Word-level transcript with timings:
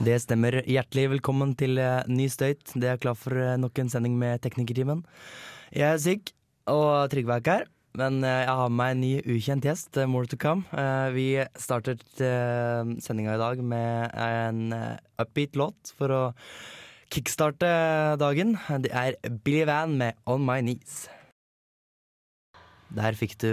Det 0.00 0.14
stemmer. 0.16 0.54
Hjertelig 0.64 1.10
velkommen 1.12 1.50
til 1.60 1.76
eh, 1.76 2.06
ny 2.08 2.24
støyt. 2.32 2.72
Det 2.72 2.88
er 2.88 3.00
klar 3.02 3.18
for 3.20 3.36
eh, 3.36 3.58
nok 3.60 3.76
en 3.82 3.90
sending 3.92 4.14
med 4.16 4.40
Teknikertimen. 4.40 5.02
Jeg 5.76 5.84
er 5.92 6.00
syk, 6.00 6.32
og 6.72 7.10
Trygve 7.12 7.34
er 7.34 7.42
ikke 7.42 7.56
her. 7.58 7.66
Men 8.00 8.16
eh, 8.24 8.38
jeg 8.46 8.54
har 8.62 8.72
med 8.72 8.78
meg 8.78 8.94
en 8.94 9.02
ny 9.04 9.10
ukjent 9.36 9.68
gjest. 9.68 10.00
More 10.08 10.30
to 10.30 10.40
come. 10.40 10.64
Vi 11.12 11.26
startet 11.60 12.00
sendinga 12.16 13.36
i 13.36 13.42
dag 13.44 13.60
med 13.60 14.16
en 14.24 14.72
upbeat 15.20 15.60
låt 15.60 15.92
for 16.00 16.16
å 16.16 16.24
kickstarte 17.12 17.68
dagen. 18.24 18.56
Det 18.80 18.96
er 18.96 19.20
Billy 19.44 19.66
Van 19.68 20.00
med 20.00 20.16
On 20.24 20.40
My 20.40 20.62
Knees. 20.64 21.10
Der 22.90 23.14
fikk 23.14 23.36
du 23.38 23.50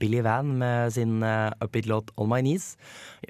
Billy 0.00 0.20
Van 0.24 0.48
med 0.60 0.92
sin 0.92 1.22
uh, 1.24 1.52
upbeat 1.64 1.86
låt 1.88 2.10
On 2.20 2.28
My 2.28 2.40
Knees. 2.42 2.74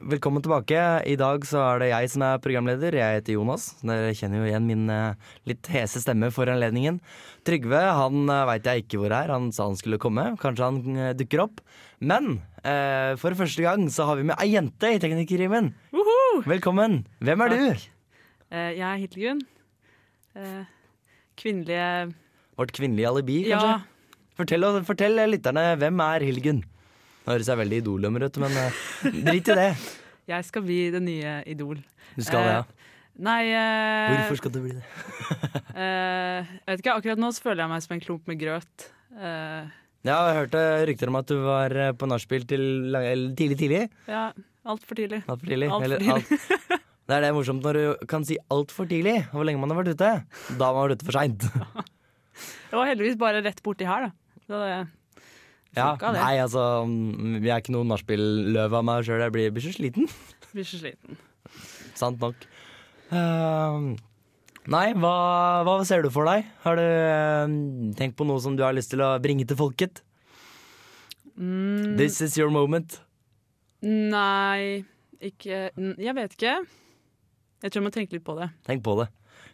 Velkommen 0.02 0.42
tilbake. 0.42 0.78
I 1.06 1.14
dag 1.18 1.46
så 1.46 1.60
er 1.62 1.82
det 1.82 1.88
jeg 1.92 2.10
som 2.10 2.24
er 2.27 2.42
programleder. 2.42 2.94
Jeg 2.98 3.20
heter 3.20 3.36
Jonas. 3.36 3.69
Dere 3.82 4.12
kjenner 4.19 4.42
jo 4.42 4.48
igjen 4.48 4.66
min 4.66 4.91
eh, 4.91 5.30
litt 5.50 5.70
hese 5.70 6.02
stemme 6.02 6.30
for 6.34 6.50
anledningen. 6.50 7.00
Trygve 7.47 7.80
han 7.98 8.30
uh, 8.30 8.44
veit 8.50 8.66
jeg 8.66 8.84
ikke 8.84 9.02
hvor 9.02 9.14
er. 9.14 9.30
Han 9.34 9.50
sa 9.55 9.69
han 9.69 9.78
skulle 9.78 10.00
komme. 10.02 10.28
Kanskje 10.42 10.69
han 10.69 10.98
eh, 10.98 11.14
dukker 11.19 11.44
opp. 11.47 11.62
Men 12.02 12.36
eh, 12.66 13.14
for 13.22 13.38
første 13.38 13.66
gang 13.66 13.86
så 13.94 14.06
har 14.10 14.19
vi 14.19 14.27
med 14.30 14.38
ei 14.42 14.52
jente 14.56 14.91
i 14.91 15.00
Teknikerrimen. 15.02 15.72
Velkommen. 16.50 17.02
Hvem 17.22 17.47
er 17.47 17.55
du? 17.55 17.58
Uh, 18.50 18.70
jeg 18.75 18.86
er 18.91 19.00
Hildegunn. 19.02 19.42
Uh, 20.34 20.62
kvinnelige 21.38 22.14
Vårt 22.55 22.70
kvinnelige 22.75 23.10
alibi, 23.10 23.41
Ja, 23.48 23.58
kanskje? 23.58 23.94
Fortell, 24.38 24.64
fortell 24.86 25.20
lytterne 25.30 25.64
hvem 25.78 26.00
er 26.02 26.24
Hilgen? 26.27 26.62
Det 27.24 27.32
høres 27.32 27.48
jeg 27.48 27.60
veldig 27.60 27.78
idolømmer 27.82 28.24
ut, 28.27 28.38
men 28.42 28.56
eh, 28.60 28.80
drit 29.24 29.50
i 29.52 29.56
det. 29.60 29.68
jeg 30.34 30.46
skal 30.48 30.64
bli 30.66 30.78
det 30.94 31.00
nye 31.04 31.36
Idol. 31.52 31.78
Du 32.16 32.24
skal 32.26 32.42
det, 32.44 32.56
ja. 32.56 32.64
Eh, 32.64 32.91
Nei 33.24 33.42
eh, 33.54 34.10
Hvorfor 34.10 34.41
skal 34.41 34.50
du 34.50 34.58
bli 34.64 34.72
det? 34.74 34.82
eh, 35.78 36.41
Jeg 36.42 36.66
vet 36.72 36.82
ikke, 36.82 36.96
akkurat 36.98 37.20
nå 37.22 37.30
så 37.36 37.44
føler 37.46 37.62
jeg 37.62 37.70
meg 37.76 37.84
som 37.86 37.94
en 37.94 38.02
klump 38.02 38.26
med 38.30 38.41
grøt. 38.42 38.88
Eh, 39.14 39.70
Ja, 40.04 40.16
jeg 40.28 40.36
hørte 40.42 40.62
rykter 40.91 41.08
om 41.12 41.16
at 41.20 41.30
du 41.30 41.36
var 41.46 41.72
eh, 41.78 41.92
på 41.96 42.08
nachspiel 42.10 42.42
tidlig 42.50 43.56
tidlig. 43.62 43.84
ja, 44.10 44.26
altfor 44.66 44.98
tidlig. 44.98 45.22
Altfor 45.30 45.46
tidlig. 45.54 45.70
Alt 45.70 45.78
for 45.78 45.86
eller 45.86 46.02
tidlig. 46.02 46.41
alt- 46.42 46.82
Det 47.04 47.12
er 47.12 47.20
det 47.20 47.30
morsomt 47.36 47.60
når 47.64 47.76
du 47.76 48.06
kan 48.08 48.22
si 48.24 48.36
altfor 48.52 48.86
tidlig 48.88 49.19
hvor 49.30 49.44
lenge 49.44 49.60
man 49.60 49.70
har 49.72 49.82
vært 49.82 49.94
ute. 49.94 50.10
Da 50.58 50.69
har 50.70 50.74
man 50.76 50.86
vært 50.88 50.98
ute 50.98 51.06
for 51.08 51.16
seint. 51.20 51.42
Det 51.44 52.74
var 52.80 52.88
heldigvis 52.91 53.19
bare 53.20 53.42
rett 53.44 53.60
borti 53.62 53.84
her, 53.86 54.06
da. 54.08 54.12
Så 54.48 54.61
det 54.61 54.70
Ja, 55.75 55.89
det. 55.98 56.11
nei, 56.14 56.34
altså 56.39 56.62
mm, 56.87 57.39
Jeg 57.42 57.50
er 57.55 57.62
ikke 57.62 57.75
noen 57.75 57.89
nachspiel-løve 57.91 58.78
av 58.78 58.84
meg 58.87 59.06
sjøl. 59.06 59.23
Jeg 59.25 59.33
blir, 59.34 59.50
blir 59.56 59.64
så 59.64 59.73
sliten. 59.75 60.09
Blir 60.55 60.67
så 60.69 60.78
sliten. 60.78 61.17
Sant 61.98 62.20
nok. 62.23 62.45
Uh, 63.11 63.95
nei, 64.70 64.84
hva, 65.03 65.15
hva 65.67 65.75
ser 65.87 66.05
du 66.06 66.11
for 66.15 66.28
deg? 66.31 66.47
Har 66.62 66.78
du 66.78 66.84
eh, 66.84 67.54
tenkt 67.99 68.15
på 68.19 68.27
noe 68.28 68.38
som 68.43 68.54
du 68.59 68.62
har 68.62 68.75
lyst 68.77 68.93
til 68.94 69.03
å 69.03 69.16
bringe 69.22 69.47
til 69.50 69.59
folket? 69.59 69.99
Mm, 71.34 71.97
This 71.99 72.21
is 72.22 72.37
your 72.38 72.50
moment. 72.54 73.00
nei, 73.83 74.84
ikke 75.21 75.69
Jeg 75.75 76.15
vet 76.16 76.37
ikke. 76.38 76.54
Jeg 77.65 77.72
tror 77.72 77.81
jeg 77.83 77.87
må 77.88 77.93
tenke 77.94 78.15
litt 78.15 78.25
på 78.27 78.37
det. 78.38 78.47
Tenk 78.69 78.84
på 78.87 78.94
det. 79.03 79.09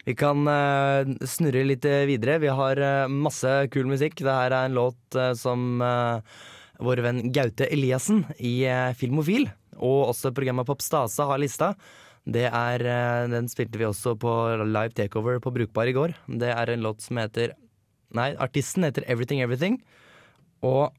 Vi 0.05 0.15
kan 0.17 0.47
eh, 0.49 1.09
snurre 1.29 1.63
litt 1.67 1.85
eh, 1.85 2.07
videre. 2.09 2.39
Vi 2.41 2.49
har 2.49 2.79
eh, 2.81 3.07
masse 3.11 3.49
kul 3.73 3.89
musikk. 3.91 4.17
Det 4.17 4.33
her 4.33 4.53
er 4.53 4.69
en 4.69 4.77
låt 4.77 5.17
som 5.37 5.81
vår 6.81 7.01
venn 7.05 7.25
Gaute 7.33 7.67
Eliassen 7.69 8.23
i 8.41 8.63
Filmofil, 8.97 9.45
og 9.77 10.13
også 10.15 10.31
programmet 10.33 10.65
Popstase 10.65 11.27
har 11.29 11.41
lista. 11.41 11.75
Det 12.25 12.47
er, 12.47 12.83
den 13.29 13.49
spilte 13.49 13.77
vi 13.81 13.85
også 13.85 14.15
på 14.21 14.31
live 14.61 14.93
takeover 14.97 15.37
på 15.41 15.53
Brukbar 15.53 15.89
i 15.89 15.93
går. 15.93 16.15
Det 16.41 16.49
er 16.53 16.73
en 16.73 16.85
låt 16.85 17.05
som 17.05 17.21
heter 17.21 17.53
Nei, 18.17 18.33
artisten 18.43 18.83
heter 18.83 19.05
Everything 19.07 19.39
Everything. 19.45 19.77
Og 20.65 20.89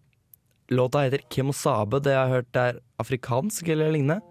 låta 0.72 1.02
heter 1.04 1.26
Kemosabe. 1.30 2.00
Det 2.02 2.14
jeg 2.14 2.22
har 2.22 2.36
hørt 2.38 2.58
er 2.62 2.78
afrikansk 3.02 3.68
eller 3.74 3.92
lignende. 3.92 4.22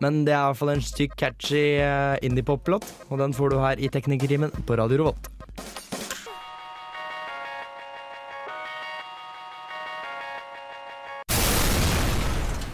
Men 0.00 0.22
det 0.24 0.32
er 0.32 0.40
i 0.40 0.48
hvert 0.48 0.56
fall 0.56 0.70
en 0.72 0.80
stykk 0.80 1.12
catchy 1.20 1.76
uh, 1.76 2.16
indie-pop-låt, 2.24 2.86
og 3.12 3.18
den 3.20 3.34
får 3.36 3.52
du 3.52 3.58
her 3.60 3.76
i 3.84 3.88
Teknikertimen 3.92 4.48
på 4.64 4.78
Radio 4.80 4.96
Revolt. 5.02 5.28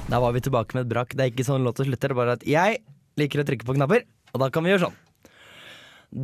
Da 0.07 0.21
var 0.23 0.31
vi 0.37 0.45
tilbake 0.47 0.77
med 0.77 0.87
et 0.87 0.93
brak. 0.93 1.17
Det 1.19 1.25
er 1.25 1.33
ikke 1.33 1.49
sånn 1.49 1.67
låta 1.67 1.83
slutter, 1.83 2.15
er 2.15 2.21
bare 2.21 2.37
at 2.39 2.47
jeg 2.47 2.79
liker 3.19 3.43
å 3.43 3.47
trykke 3.49 3.67
på 3.67 3.75
knapper, 3.75 4.07
og 4.31 4.39
da 4.45 4.47
kan 4.55 4.63
vi 4.63 4.71
gjøre 4.71 4.87
sånn. 4.87 4.97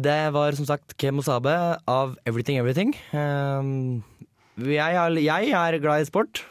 Det 0.07 0.23
var 0.39 0.55
som 0.55 0.71
sagt 0.71 0.95
Kemosabe 1.03 1.59
av 1.91 2.15
Everything 2.31 2.63
Everything. 2.63 2.95
Er, 3.11 5.19
jeg 5.19 5.51
er 5.51 5.83
glad 5.83 5.99
i 5.99 6.07
sport, 6.07 6.47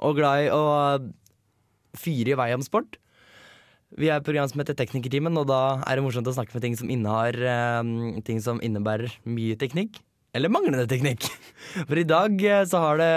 og 0.00 0.16
glad 0.16 0.36
i 0.46 0.48
å 0.56 0.64
fyre 2.00 2.32
i 2.32 2.40
vei 2.40 2.48
om 2.56 2.64
sport. 2.64 2.96
Vi 3.94 4.08
er 4.10 4.18
et 4.18 4.26
program 4.26 4.48
som 4.50 4.58
heter 4.58 4.74
Teknikertimen, 4.78 5.36
og 5.38 5.46
da 5.46 5.78
er 5.86 5.98
det 5.98 6.02
morsomt 6.02 6.26
å 6.26 6.34
snakke 6.34 6.56
med 6.56 6.64
ting 6.64 6.74
som 6.78 6.90
innehar 6.90 7.36
eh, 7.38 8.18
Ting 8.26 8.40
som 8.42 8.58
innebærer 8.64 9.12
mye 9.22 9.54
teknikk. 9.60 10.00
Eller 10.34 10.50
manglende 10.50 10.88
teknikk. 10.90 11.28
For 11.88 12.00
i 12.00 12.06
dag 12.08 12.40
eh, 12.42 12.64
så 12.66 12.80
har 12.82 12.98
det 12.98 13.10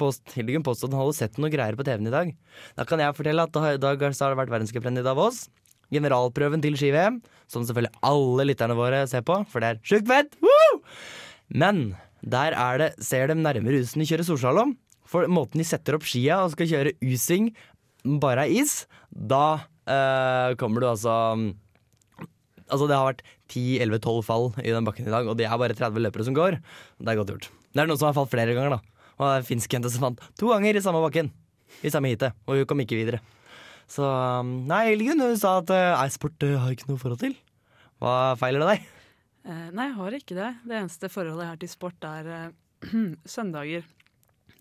post, 0.00 0.22
Hildegunn 0.32 0.64
påstått 0.64 0.88
at 0.88 0.96
hun 0.96 1.02
hadde 1.02 1.18
sett 1.18 1.36
noe 1.36 1.52
greier 1.52 1.76
på 1.76 1.84
TV-en 1.84 2.08
i 2.08 2.14
dag. 2.14 2.30
Da 2.78 2.86
kan 2.88 3.02
jeg 3.04 3.16
fortelle 3.18 3.44
at 3.44 3.58
i 3.74 3.82
dag 3.82 4.06
har 4.06 4.16
det 4.16 4.40
vært 4.40 4.54
verdenscuprenn 4.54 5.02
i 5.02 5.04
Davos. 5.04 5.44
Generalprøven 5.92 6.64
til 6.64 6.78
ski-VM, 6.80 7.20
som 7.52 7.66
selvfølgelig 7.68 7.92
alle 8.08 8.48
lytterne 8.48 8.78
våre 8.78 9.02
ser 9.10 9.26
på, 9.28 9.36
for 9.52 9.60
det 9.60 9.74
er 9.74 9.82
sjukt 9.84 10.08
fett! 10.08 10.32
Woo! 10.40 10.80
Men 11.52 11.84
der 12.24 12.56
er 12.56 12.80
det, 12.80 12.90
ser 13.04 13.28
de 13.28 13.36
nærmere 13.36 13.84
ut 13.84 13.92
som 13.92 14.00
de 14.00 14.08
kjører 14.08 14.26
storslalåm. 14.26 14.72
For 15.04 15.28
måten 15.28 15.60
de 15.60 15.68
setter 15.68 15.98
opp 15.98 16.08
skia 16.08 16.40
og 16.40 16.54
skal 16.56 16.70
kjøre 16.70 16.96
U-sving 17.04 17.52
bare 18.24 18.48
er 18.48 18.56
is, 18.64 18.84
da 19.12 19.66
eh, 19.90 20.54
kommer 20.60 20.82
du 20.82 20.88
altså 20.90 21.12
Altså 22.64 22.86
Det 22.88 22.96
har 22.96 23.10
vært 23.10 23.22
10-11-12 23.52 24.22
fall 24.24 24.46
i 24.64 24.72
den 24.72 24.86
bakken 24.86 25.06
i 25.06 25.12
dag, 25.12 25.26
og 25.28 25.36
det 25.36 25.44
er 25.44 25.60
bare 25.60 25.76
30 25.76 26.00
løpere 26.00 26.24
som 26.24 26.34
går. 26.36 26.56
Det 26.96 27.12
er 27.12 27.18
godt 27.18 27.32
gjort. 27.34 27.48
Det 27.76 27.82
er 27.82 27.90
noen 27.90 28.00
som 28.00 28.08
har 28.08 28.16
falt 28.16 28.32
flere 28.32 28.54
ganger, 28.56 28.78
da. 28.78 29.10
Og 29.18 29.26
det 29.28 29.34
er 29.36 29.46
finsk 29.46 29.76
jente 29.76 29.92
som 29.92 30.06
fant 30.08 30.22
to 30.40 30.48
ganger 30.50 30.78
i 30.78 30.82
samme 30.82 31.02
bakken. 31.04 31.28
I 31.84 31.92
samme 31.92 32.10
heatet. 32.10 32.34
Og 32.48 32.56
hun 32.56 32.68
kom 32.70 32.80
ikke 32.82 32.96
videre. 32.98 33.20
Så 33.90 34.04
um, 34.06 34.64
Nei, 34.70 34.94
Elgen, 34.94 35.20
hun 35.20 35.36
sa 35.38 35.58
at 35.60 35.70
uh, 35.70 35.92
nei, 35.98 36.08
sport 36.14 36.46
uh, 36.46 36.56
har 36.62 36.72
ikke 36.74 36.88
noe 36.88 37.00
forhold 37.00 37.20
til. 37.20 37.36
Hva 38.02 38.34
feiler 38.40 38.64
det 38.64 38.70
deg? 38.72 38.86
Uh, 39.44 39.68
nei, 39.76 39.90
jeg 39.90 39.96
har 39.98 40.16
ikke 40.18 40.38
det. 40.38 40.50
Det 40.64 40.78
eneste 40.80 41.12
forholdet 41.12 41.44
jeg 41.44 41.52
har 41.52 41.60
til 41.60 41.72
sport, 41.74 42.08
er 42.08 42.30
uh, 42.32 42.88
søndager. 43.36 43.84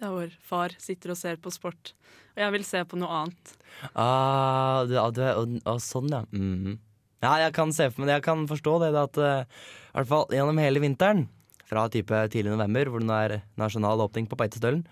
Der 0.04 0.12
hvor 0.12 0.32
far 0.44 0.74
sitter 0.84 1.14
og 1.14 1.20
ser 1.20 1.38
på 1.40 1.52
sport. 1.54 1.94
Og 2.36 2.42
jeg 2.44 2.52
vil 2.58 2.66
se 2.68 2.82
på 2.90 2.98
noe 3.00 3.22
annet. 3.24 3.54
Ah, 3.96 4.84
du, 4.90 4.96
du, 5.16 5.22
og- 5.24 5.62
og 5.64 5.80
sånn, 5.84 6.10
ja. 6.12 6.24
Mhm. 6.36 6.80
Ja, 7.24 7.38
jeg 7.46 7.54
kan 7.56 7.72
se 7.72 7.86
for 7.90 8.04
meg 8.04 8.18
Jeg 8.18 8.24
kan 8.26 8.42
forstå 8.50 8.72
det, 8.84 8.90
det 8.92 9.00
at 9.08 9.18
uh, 9.24 9.46
i 9.48 9.96
hvert 9.96 10.10
fall 10.10 10.26
gjennom 10.28 10.60
hele 10.60 10.82
vinteren, 10.84 11.30
fra 11.64 11.86
type 11.88 12.12
tidlig 12.34 12.52
november, 12.52 12.90
hvor 12.92 13.00
det 13.00 13.16
er 13.32 13.42
nasjonal 13.58 14.04
åpning 14.04 14.28
på 14.28 14.36
Beitestølen 14.36 14.84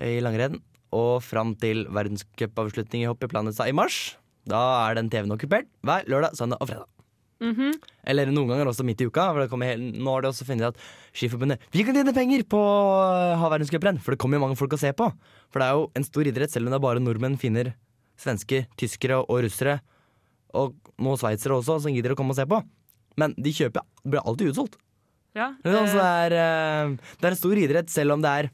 i 0.00 0.20
langrenn, 0.22 0.60
og 0.94 1.18
fram 1.26 1.56
til 1.58 1.82
verdenscupavslutning 1.90 3.02
i 3.02 3.08
hopp 3.10 3.24
i 3.26 3.30
Planica 3.32 3.66
i 3.66 3.74
mars, 3.74 4.14
da 4.46 4.60
er 4.86 4.94
den 5.00 5.10
TV-en 5.10 5.34
okkupert 5.34 5.66
hver 5.82 6.06
lørdag, 6.06 6.38
søndag 6.38 6.62
og 6.62 6.70
fredag. 6.70 6.86
Mhm. 7.42 7.72
Eller 8.06 8.30
noen 8.30 8.48
ganger 8.48 8.68
også 8.70 8.84
midt 8.86 9.00
i 9.02 9.08
uka. 9.08 9.26
For 9.32 9.42
det 9.42 9.50
kommer 9.50 9.76
nå 9.76 10.12
har 10.12 10.22
de 10.22 10.30
også 10.30 10.46
funnet 10.46 10.68
at 10.70 10.78
Skiforbundet 11.14 11.58
Vi 11.72 11.84
kan 11.84 11.96
tjene 11.96 12.14
penger 12.14 12.44
på 12.46 12.58
å 12.58 13.34
ha 13.40 13.50
verdenscuprenn, 13.50 13.98
for 14.00 14.14
det 14.14 14.20
kommer 14.22 14.38
jo 14.38 14.44
mange 14.46 14.58
folk 14.58 14.76
å 14.76 14.80
se 14.80 14.92
på. 14.92 15.10
For 15.50 15.60
det 15.60 15.66
er 15.68 15.74
jo 15.78 15.90
en 15.94 16.06
stor 16.06 16.30
idrett, 16.30 16.50
selv 16.50 16.66
om 16.66 16.74
det 16.74 16.78
er 16.78 16.86
bare 16.86 17.02
nordmenn, 17.02 17.38
finner, 17.38 17.74
svensker, 18.16 18.66
tyskere 18.76 19.20
og 19.24 19.42
russere, 19.44 19.80
og 20.54 20.74
nå 21.02 21.16
sveitsere 21.18 21.58
også, 21.58 21.80
som 21.82 21.94
gidder 21.94 22.14
å 22.14 22.18
komme 22.18 22.30
og 22.30 22.38
se 22.38 22.46
på. 22.46 22.62
Men 23.18 23.34
de 23.38 23.50
kjøper 23.54 23.82
blir 24.06 24.22
alltid 24.22 24.52
utsolgt. 24.52 24.78
Ja, 25.34 25.52
Det 25.62 25.72
så 25.74 25.82
eh, 25.82 25.90
det, 25.90 26.04
er, 26.04 26.34
eh, 26.38 27.14
det 27.18 27.26
er 27.26 27.34
en 27.34 27.40
stor 27.40 27.58
idrett, 27.58 27.90
selv 27.90 28.14
om 28.14 28.22
det 28.22 28.30
er 28.30 28.50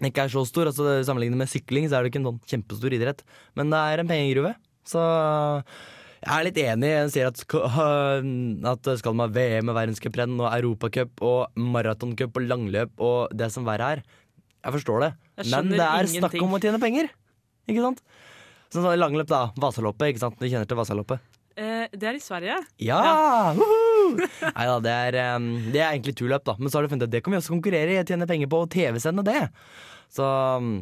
den 0.00 0.10
ikke 0.10 0.24
er 0.26 0.32
så 0.32 0.42
stor. 0.48 0.66
Altså, 0.70 1.04
Sammenlignet 1.06 1.38
med 1.38 1.50
sykling 1.50 1.86
så 1.86 1.98
er 1.98 2.02
det 2.02 2.10
ikke 2.10 2.22
en 2.22 2.30
sånn 2.32 2.40
kjempestor 2.50 2.94
idrett. 2.96 3.22
Men 3.54 3.70
det 3.70 3.78
er 3.78 4.02
en 4.02 4.10
pengegruve. 4.10 4.54
Så 4.82 5.02
jeg 6.24 6.34
er 6.34 6.46
litt 6.48 6.60
enig. 6.62 6.90
Jeg 6.90 7.12
sier 7.14 7.30
at, 7.30 7.40
at 7.44 8.90
skal 9.00 9.16
man 9.16 9.26
ha 9.26 9.32
VM 9.34 9.70
og 9.70 9.76
verdenscuprenn 9.76 10.38
og 10.40 10.48
europacup 10.48 11.24
og 11.24 11.60
maratoncup 11.60 12.40
og 12.40 12.48
langløp 12.48 13.04
og 13.04 13.34
det 13.36 13.50
som 13.52 13.66
verre 13.68 13.90
er. 13.96 14.04
Jeg 14.64 14.76
forstår 14.78 15.04
det. 15.04 15.10
Jeg 15.42 15.52
Men 15.52 15.74
det 15.74 15.84
er 15.84 16.10
snakk 16.14 16.38
om 16.40 16.56
å 16.56 16.62
tjene 16.62 16.80
penger. 16.80 17.10
Ikke 17.68 17.84
sant? 17.84 18.00
Sånn 18.72 18.86
som 18.86 18.96
langløp, 18.98 19.28
da. 19.30 19.46
Vasaloppet. 19.60 20.14
ikke 20.14 20.24
sant? 20.24 20.40
Du 20.40 20.48
kjenner 20.48 20.68
til 20.68 20.80
Vasaloppet? 20.80 21.22
Eh, 21.54 21.84
det 21.92 22.08
er 22.08 22.16
i 22.16 22.22
Sverige. 22.22 22.56
Ja! 22.82 23.00
Nei 24.56 24.64
da, 24.66 24.78
det, 24.82 24.94
um, 25.36 25.52
det 25.70 25.82
er 25.82 25.92
egentlig 25.92 26.16
turløp, 26.18 26.42
da. 26.48 26.56
Men 26.58 26.72
så 26.72 26.80
har 26.80 26.86
du 26.86 26.94
funnet 26.94 27.06
at 27.06 27.12
det 27.12 27.22
kan 27.22 27.34
vi 27.34 27.38
også 27.38 27.54
konkurrere 27.54 27.94
i. 27.94 28.00
Tjene 28.08 28.26
penger 28.30 28.50
på 28.50 28.64
og 28.64 28.72
TV-sende 28.72 29.26
det. 29.26 29.44
Så 30.12 30.24
um, 30.24 30.80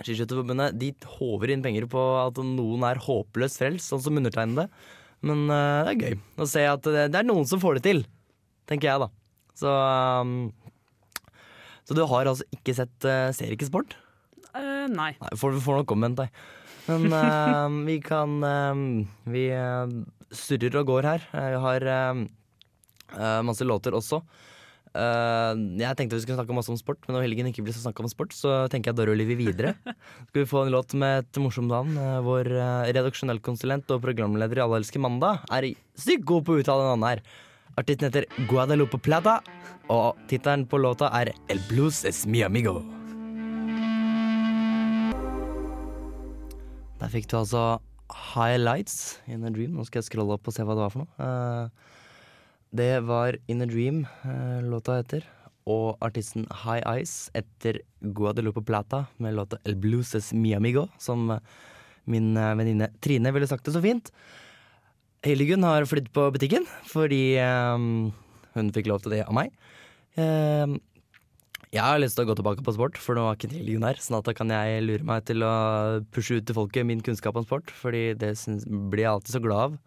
Skiskytterforbundet 0.00 0.74
de 0.80 0.90
håver 1.18 1.52
inn 1.54 1.62
penger 1.64 1.86
på 1.90 2.02
at 2.18 2.40
noen 2.42 2.82
er 2.88 2.98
håpløst 3.04 3.60
frelst, 3.60 3.90
sånn 3.90 4.02
som 4.02 4.18
undertegnede. 4.18 4.66
Men 5.24 5.46
uh, 5.48 5.86
det 5.86 5.94
er 5.94 6.00
gøy 6.02 6.42
å 6.42 6.48
se 6.50 6.64
at 6.68 6.88
det, 6.88 7.06
det 7.14 7.20
er 7.20 7.28
noen 7.28 7.46
som 7.48 7.62
får 7.62 7.78
det 7.78 7.84
til, 7.86 8.02
tenker 8.70 8.90
jeg, 8.90 9.04
da. 9.04 9.08
Så 9.54 9.70
um, 9.70 10.34
Så 11.86 11.94
du 11.94 12.02
har 12.10 12.26
altså 12.26 12.42
ikke 12.50 12.74
sett 12.74 13.06
uh, 13.06 13.30
Ser 13.30 13.52
ikke 13.54 13.68
sport? 13.68 13.94
Uh, 14.50 14.90
nei. 14.90 15.12
Nei, 15.14 15.30
får, 15.38 15.60
får 15.62 15.78
nok 15.78 15.94
omvendt 15.94 16.24
deg. 16.24 16.42
Men 16.90 17.06
uh, 17.14 17.70
vi 17.86 18.00
kan 18.04 18.34
eh, 18.44 18.80
Vi 19.30 19.44
eh, 19.54 19.94
surrer 20.34 20.80
og 20.80 20.90
går 20.90 21.08
her. 21.08 21.22
Vi 21.32 21.60
har 21.62 21.86
eh, 21.88 22.24
eh, 23.14 23.40
masse 23.46 23.64
låter 23.64 23.96
også. 23.96 24.20
Eh, 24.94 25.52
jeg 25.80 25.98
tenkte 25.98 26.14
vi 26.14 26.22
skulle 26.22 26.38
snakke 26.38 26.54
masse 26.54 26.70
om 26.70 26.78
sport, 26.78 27.00
men 27.04 27.16
når 27.16 27.24
helgen 27.26 27.48
ikke 27.50 27.64
blir 27.66 27.74
så 27.74 27.82
snakk 27.82 27.98
om 27.98 28.10
sport, 28.10 28.34
så 28.36 28.64
tenker 28.70 28.92
jeg 28.92 28.98
da 29.00 29.06
ruller 29.08 29.26
vi 29.26 29.36
videre. 29.40 29.74
Skal 30.28 30.44
vi 30.44 30.50
få 30.50 30.62
en 30.64 30.74
låt 30.74 30.94
med 30.94 31.24
et 31.24 31.40
morsomt 31.42 31.72
navn? 31.72 31.96
Uh, 31.98 32.20
vår 32.22 32.52
uh, 32.54 32.86
redaksjonell 32.94 33.42
konsulent 33.42 33.90
og 33.90 34.04
programleder 34.04 34.60
i 34.60 34.64
Alle 34.64 34.78
elsker 34.82 35.02
mandag 35.02 35.42
er 35.50 35.72
sykt 35.98 36.26
god 36.30 36.46
på 36.46 36.54
å 36.54 36.62
uttale 36.62 36.86
navnet 36.92 37.16
her. 37.16 37.24
Artisten 37.74 38.06
heter 38.06 38.28
Guadalupe 38.46 39.00
Plata, 39.02 39.40
og 39.90 40.20
tittelen 40.30 40.62
på 40.70 40.78
låta 40.78 41.10
er 41.18 41.32
El 41.50 41.58
Blues 41.66 42.04
es 42.06 42.22
mi 42.30 42.44
amigo. 42.46 42.78
Der 47.02 47.10
fikk 47.10 47.26
du 47.28 47.40
altså 47.40 47.64
Highlights 48.14 49.18
in 49.26 49.42
a 49.44 49.50
Dream. 49.50 49.74
Nå 49.74 49.84
skal 49.88 50.00
jeg 50.00 50.12
scrolle 50.12 50.38
opp 50.38 50.46
og 50.46 50.54
se 50.54 50.64
hva 50.64 50.76
det 50.76 50.84
var 50.86 50.94
for 50.94 51.02
noe. 51.02 51.26
Eh, 51.26 51.93
det 52.74 53.04
var 53.06 53.36
In 53.46 53.62
a 53.62 53.66
Dream 53.70 54.04
eh, 54.26 54.62
låta 54.66 54.98
heter. 54.98 55.26
Og 55.70 55.96
artisten 56.04 56.44
High 56.64 56.82
Eyes 56.84 57.30
etter 57.36 57.78
Guadeloupe 58.00 58.64
Plata 58.66 59.06
med 59.22 59.36
låta 59.38 59.60
El 59.64 59.78
Blues 59.80 60.14
es 60.14 60.32
mi 60.34 60.52
amigo, 60.54 60.88
som 60.98 61.30
eh, 61.30 61.44
min 62.10 62.34
eh, 62.36 62.54
venninne 62.58 62.90
Trine 63.00 63.32
ville 63.32 63.48
sagt 63.48 63.64
det 63.64 63.76
så 63.76 63.84
fint. 63.84 64.10
Hildegunn 65.24 65.64
har 65.64 65.86
flydd 65.88 66.10
på 66.12 66.26
butikken 66.34 66.66
fordi 66.90 67.38
um, 67.40 68.10
hun 68.52 68.74
fikk 68.76 68.90
lov 68.90 69.00
til 69.04 69.14
det 69.14 69.22
av 69.24 69.32
meg. 69.32 69.54
Um, 70.20 70.76
jeg 71.72 71.82
har 71.82 71.96
lyst 71.98 72.18
til 72.18 72.26
å 72.26 72.28
gå 72.28 72.36
tilbake 72.38 72.62
på 72.62 72.74
sport, 72.76 72.98
for 73.00 73.16
nå 73.16 73.24
er 73.30 73.38
ikke 73.38 73.54
Hildegunn 73.54 73.86
her. 73.88 74.02
Sånn 74.02 74.18
at 74.18 74.28
da 74.28 74.34
kan 74.36 74.52
jeg 74.52 74.84
lure 74.84 75.06
meg 75.06 75.24
til 75.30 75.46
å 75.46 75.54
pushe 76.12 76.36
ut 76.36 76.44
til 76.46 76.58
folket 76.58 76.86
min 76.86 77.00
kunnskap 77.06 77.38
om 77.40 77.46
sport, 77.46 77.72
fordi 77.72 78.10
det 78.20 78.34
syns, 78.42 78.66
blir 78.68 79.06
jeg 79.06 79.14
alltid 79.14 79.38
så 79.38 79.42
glad 79.46 79.64
av. 79.70 79.80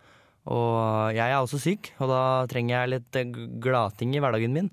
Og 0.54 1.16
jeg 1.16 1.28
er 1.28 1.38
også 1.40 1.60
syk, 1.60 1.92
og 2.00 2.12
da 2.12 2.24
trenger 2.52 2.76
jeg 2.76 2.94
litt 2.96 3.08
glating 3.12 3.62
gladting 3.64 4.16
i 4.16 4.22
hverdagen 4.24 4.54
min. 4.56 4.70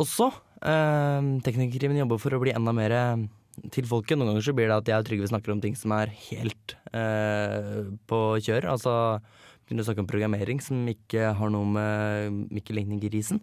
Også 0.00 0.30
eh, 0.64 1.32
teknikerkrimen 1.44 2.00
jobber 2.00 2.20
for 2.22 2.36
å 2.36 2.40
bli 2.42 2.54
enda 2.56 2.72
mer 2.76 2.94
eh, 2.96 3.26
til 3.72 3.88
folket. 3.88 4.16
Noen 4.18 4.32
ganger 4.32 4.46
så 4.48 4.54
blir 4.56 4.70
det 4.70 4.78
at 4.78 4.90
jeg 4.92 5.02
og 5.02 5.08
Trygve 5.08 5.30
snakker 5.30 5.54
om 5.54 5.60
ting 5.64 5.76
som 5.78 5.94
er 5.96 6.12
helt 6.28 6.76
eh, 6.92 7.84
på 8.08 8.22
kjør. 8.44 8.70
Altså 8.72 8.94
begynner 9.66 9.82
å 9.82 9.88
snakke 9.88 10.04
om 10.04 10.10
programmering 10.10 10.60
som 10.62 10.84
ikke 10.90 11.32
har 11.36 11.52
noe 11.52 11.66
med 11.76 12.42
Mikkel 12.54 12.78
Ligning-grisen. 12.78 13.40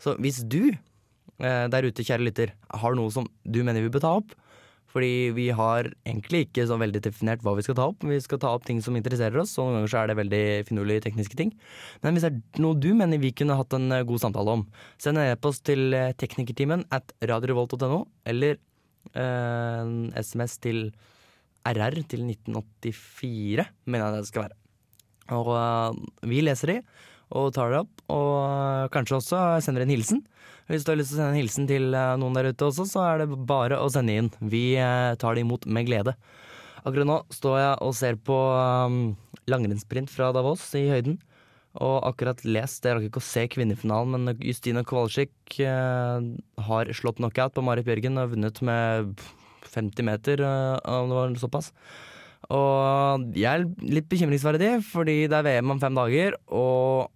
Så 0.00 0.16
hvis 0.18 0.42
du 0.42 0.72
eh, 0.72 1.66
der 1.70 1.86
ute, 1.86 2.04
kjære 2.04 2.26
lytter, 2.26 2.54
har 2.82 2.96
noe 2.98 3.12
som 3.14 3.28
du 3.44 3.62
mener 3.64 3.84
vi 3.84 3.92
bør 3.92 4.04
ta 4.04 4.14
opp. 4.20 4.34
Fordi 4.90 5.30
vi 5.36 5.46
har 5.54 5.86
egentlig 6.02 6.46
ikke 6.48 6.64
så 6.66 6.78
veldig 6.80 7.02
definert 7.04 7.44
hva 7.46 7.54
vi 7.54 7.64
skal 7.66 7.76
ta 7.78 7.86
opp. 7.92 8.02
Vi 8.06 8.18
skal 8.22 8.40
ta 8.42 8.50
opp 8.56 8.64
ting 8.66 8.80
som 8.82 8.96
interesserer 8.98 9.38
oss, 9.38 9.52
og 9.58 9.68
noen 9.68 9.80
ganger 9.80 9.92
så 9.92 10.00
er 10.00 10.10
det 10.10 10.18
veldig 10.18 10.42
finurlige 10.66 11.04
tekniske 11.06 11.38
ting. 11.38 11.52
Men 12.02 12.16
hvis 12.16 12.26
det 12.26 12.32
er 12.32 12.64
noe 12.64 12.78
du 12.78 12.90
mener 12.98 13.22
vi 13.22 13.30
kunne 13.36 13.58
hatt 13.58 13.76
en 13.76 13.86
eh, 13.94 14.06
god 14.08 14.24
samtale 14.24 14.56
om, 14.58 14.64
send 15.02 15.20
en 15.20 15.30
e-post 15.30 15.62
til 15.68 15.94
eh, 15.94 16.10
teknikertimen 16.18 16.86
at 16.94 17.14
radiorevolt.no, 17.22 18.02
eller 18.32 18.58
eh, 19.14 19.78
en 19.84 20.10
SMS 20.18 20.58
til 20.64 20.88
RR 21.68 22.00
til 22.10 22.26
1984, 22.26 23.68
mener 23.86 24.06
jeg 24.08 24.24
det 24.24 24.32
skal 24.32 24.48
være. 24.48 24.58
Og 25.38 25.54
eh, 25.54 26.28
vi 26.32 26.42
leser 26.42 26.74
de, 26.74 26.80
og 27.30 27.52
tar 27.54 27.70
det 27.70 27.80
opp, 27.84 28.02
og 28.10 28.34
eh, 28.42 28.90
kanskje 28.94 29.18
også 29.20 29.40
sender 29.62 29.84
en 29.84 29.92
hilsen. 29.92 30.22
Hvis 30.70 30.84
du 30.86 30.92
har 30.92 30.98
lyst 30.98 31.12
til 31.12 31.18
å 31.18 31.22
sende 31.22 31.32
en 31.34 31.40
hilsen 31.40 31.68
til 31.70 31.94
eh, 31.94 32.14
noen 32.18 32.36
der 32.36 32.50
ute 32.50 32.66
også, 32.66 32.86
så 32.90 33.04
er 33.06 33.22
det 33.22 33.40
bare 33.48 33.78
å 33.78 33.90
sende 33.92 34.16
inn. 34.18 34.30
Vi 34.42 34.74
eh, 34.78 35.14
tar 35.20 35.38
det 35.38 35.44
imot 35.46 35.66
med 35.70 35.86
glede. 35.86 36.16
Akkurat 36.80 37.06
nå 37.06 37.18
står 37.34 37.58
jeg 37.60 37.72
og 37.86 37.96
ser 37.98 38.16
på 38.24 38.36
um, 38.56 39.02
langrennssprint 39.52 40.10
fra 40.10 40.30
Davos 40.34 40.64
i 40.78 40.86
høyden. 40.88 41.18
Og 41.78 41.98
akkurat 42.08 42.40
lest, 42.42 42.82
jeg 42.82 42.96
rakk 42.96 43.10
ikke 43.10 43.20
å 43.20 43.26
se 43.28 43.44
kvinnefinalen, 43.52 44.16
men 44.16 44.40
Justine 44.42 44.82
Kowalczyk 44.82 45.60
har 45.60 46.90
slått 46.98 47.20
knockout 47.20 47.54
på 47.54 47.62
Marit 47.62 47.86
Bjørgen 47.86 48.18
og 48.18 48.32
vunnet 48.32 48.58
med 48.66 49.22
50 49.68 50.08
meter, 50.08 50.42
om 50.82 51.12
det 51.12 51.20
var 51.20 51.36
såpass. 51.44 51.70
Og 52.50 53.30
jeg 53.38 53.46
er 53.46 53.68
litt 53.86 54.08
bekymringsverdig, 54.10 54.72
fordi 54.88 55.20
det 55.30 55.38
er 55.38 55.46
VM 55.46 55.76
om 55.76 55.82
fem 55.82 55.94
dager, 55.94 56.34
og 56.48 57.12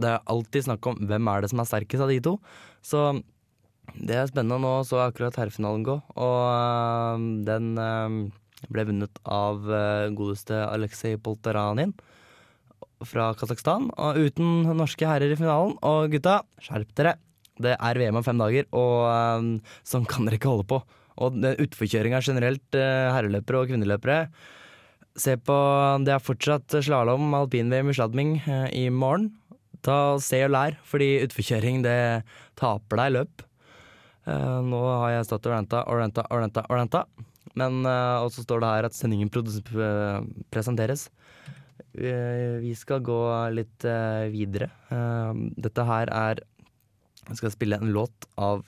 det 0.00 0.10
er 0.10 0.24
alltid 0.30 0.66
snakk 0.66 0.86
om 0.90 0.98
hvem 1.08 1.30
er 1.30 1.44
det 1.44 1.50
som 1.52 1.62
er 1.62 1.68
sterkest 1.70 2.02
av 2.02 2.10
de 2.10 2.20
to. 2.24 2.34
Så 2.84 3.02
det 3.94 4.16
er 4.16 4.30
spennende. 4.30 4.58
Nå 4.62 4.72
så 4.88 4.98
jeg 4.98 5.12
akkurat 5.12 5.38
herrefinalen 5.38 5.84
gå, 5.86 5.98
og 6.16 6.40
øh, 6.48 7.26
den 7.46 7.74
øh, 7.78 8.16
ble 8.72 8.86
vunnet 8.88 9.22
av 9.28 9.62
øh, 9.68 10.08
godeste 10.16 10.64
Aleksej 10.66 11.18
Polteranin 11.22 11.94
fra 13.04 13.30
Kasakhstan. 13.38 13.90
Og 13.94 14.18
uten 14.24 14.74
norske 14.74 15.06
herrer 15.06 15.34
i 15.34 15.38
finalen. 15.38 15.76
Og 15.84 16.10
gutta, 16.14 16.40
skjerp 16.64 16.90
dere! 16.98 17.18
Det 17.54 17.76
er 17.76 17.98
VM 18.00 18.16
om 18.18 18.24
fem 18.26 18.40
dager, 18.40 18.66
og 18.74 19.06
øh, 19.06 19.78
sånn 19.86 20.08
kan 20.10 20.26
dere 20.26 20.40
ikke 20.40 20.50
holde 20.50 20.68
på. 20.74 20.82
Og 21.22 21.38
utforkjøringa 21.38 22.18
generelt, 22.26 22.66
øh, 22.74 23.12
herreløpere 23.14 23.62
og 23.62 23.70
kvinneløpere 23.70 24.24
Se 25.14 25.36
på 25.38 25.56
Det 26.02 26.10
er 26.10 26.22
fortsatt 26.22 26.74
slalåm, 26.82 27.28
alpin-VM 27.38 27.92
i 27.92 27.94
sladming 27.94 28.32
øh, 28.50 28.66
i 28.74 28.88
morgen. 28.90 29.30
Ta 29.84 30.16
Se 30.22 30.40
og 30.46 30.54
lær, 30.54 30.78
fordi 30.88 31.18
utforkjøring 31.26 31.82
det 31.84 31.98
taper 32.58 33.02
deg 33.02 33.14
løp. 33.18 33.44
Uh, 34.24 34.64
nå 34.64 34.80
har 35.02 35.18
jeg 35.18 35.28
stått 35.28 35.46
og 35.50 35.52
ranta 35.52 35.82
og 35.84 36.00
ranta 36.00 36.24
og 36.30 36.40
ranta, 36.40 36.64
og 36.70 36.78
ranta. 36.78 37.04
Men 37.58 37.82
uh, 37.86 38.24
og 38.24 38.32
så 38.34 38.44
står 38.44 38.62
det 38.62 38.70
her 38.72 38.88
at 38.88 38.96
sendingen 38.96 39.30
eh, 39.30 40.24
presenteres. 40.54 41.08
Uh, 41.94 42.58
vi 42.64 42.72
skal 42.78 43.04
gå 43.04 43.20
litt 43.54 43.86
uh, 43.86 44.26
videre. 44.32 44.70
Eh, 44.90 45.44
dette 45.60 45.84
her 45.86 46.10
er 46.10 46.42
Jeg 47.28 47.38
skal 47.38 47.52
spille 47.54 47.78
en 47.80 47.92
låt 47.94 48.26
av 48.36 48.64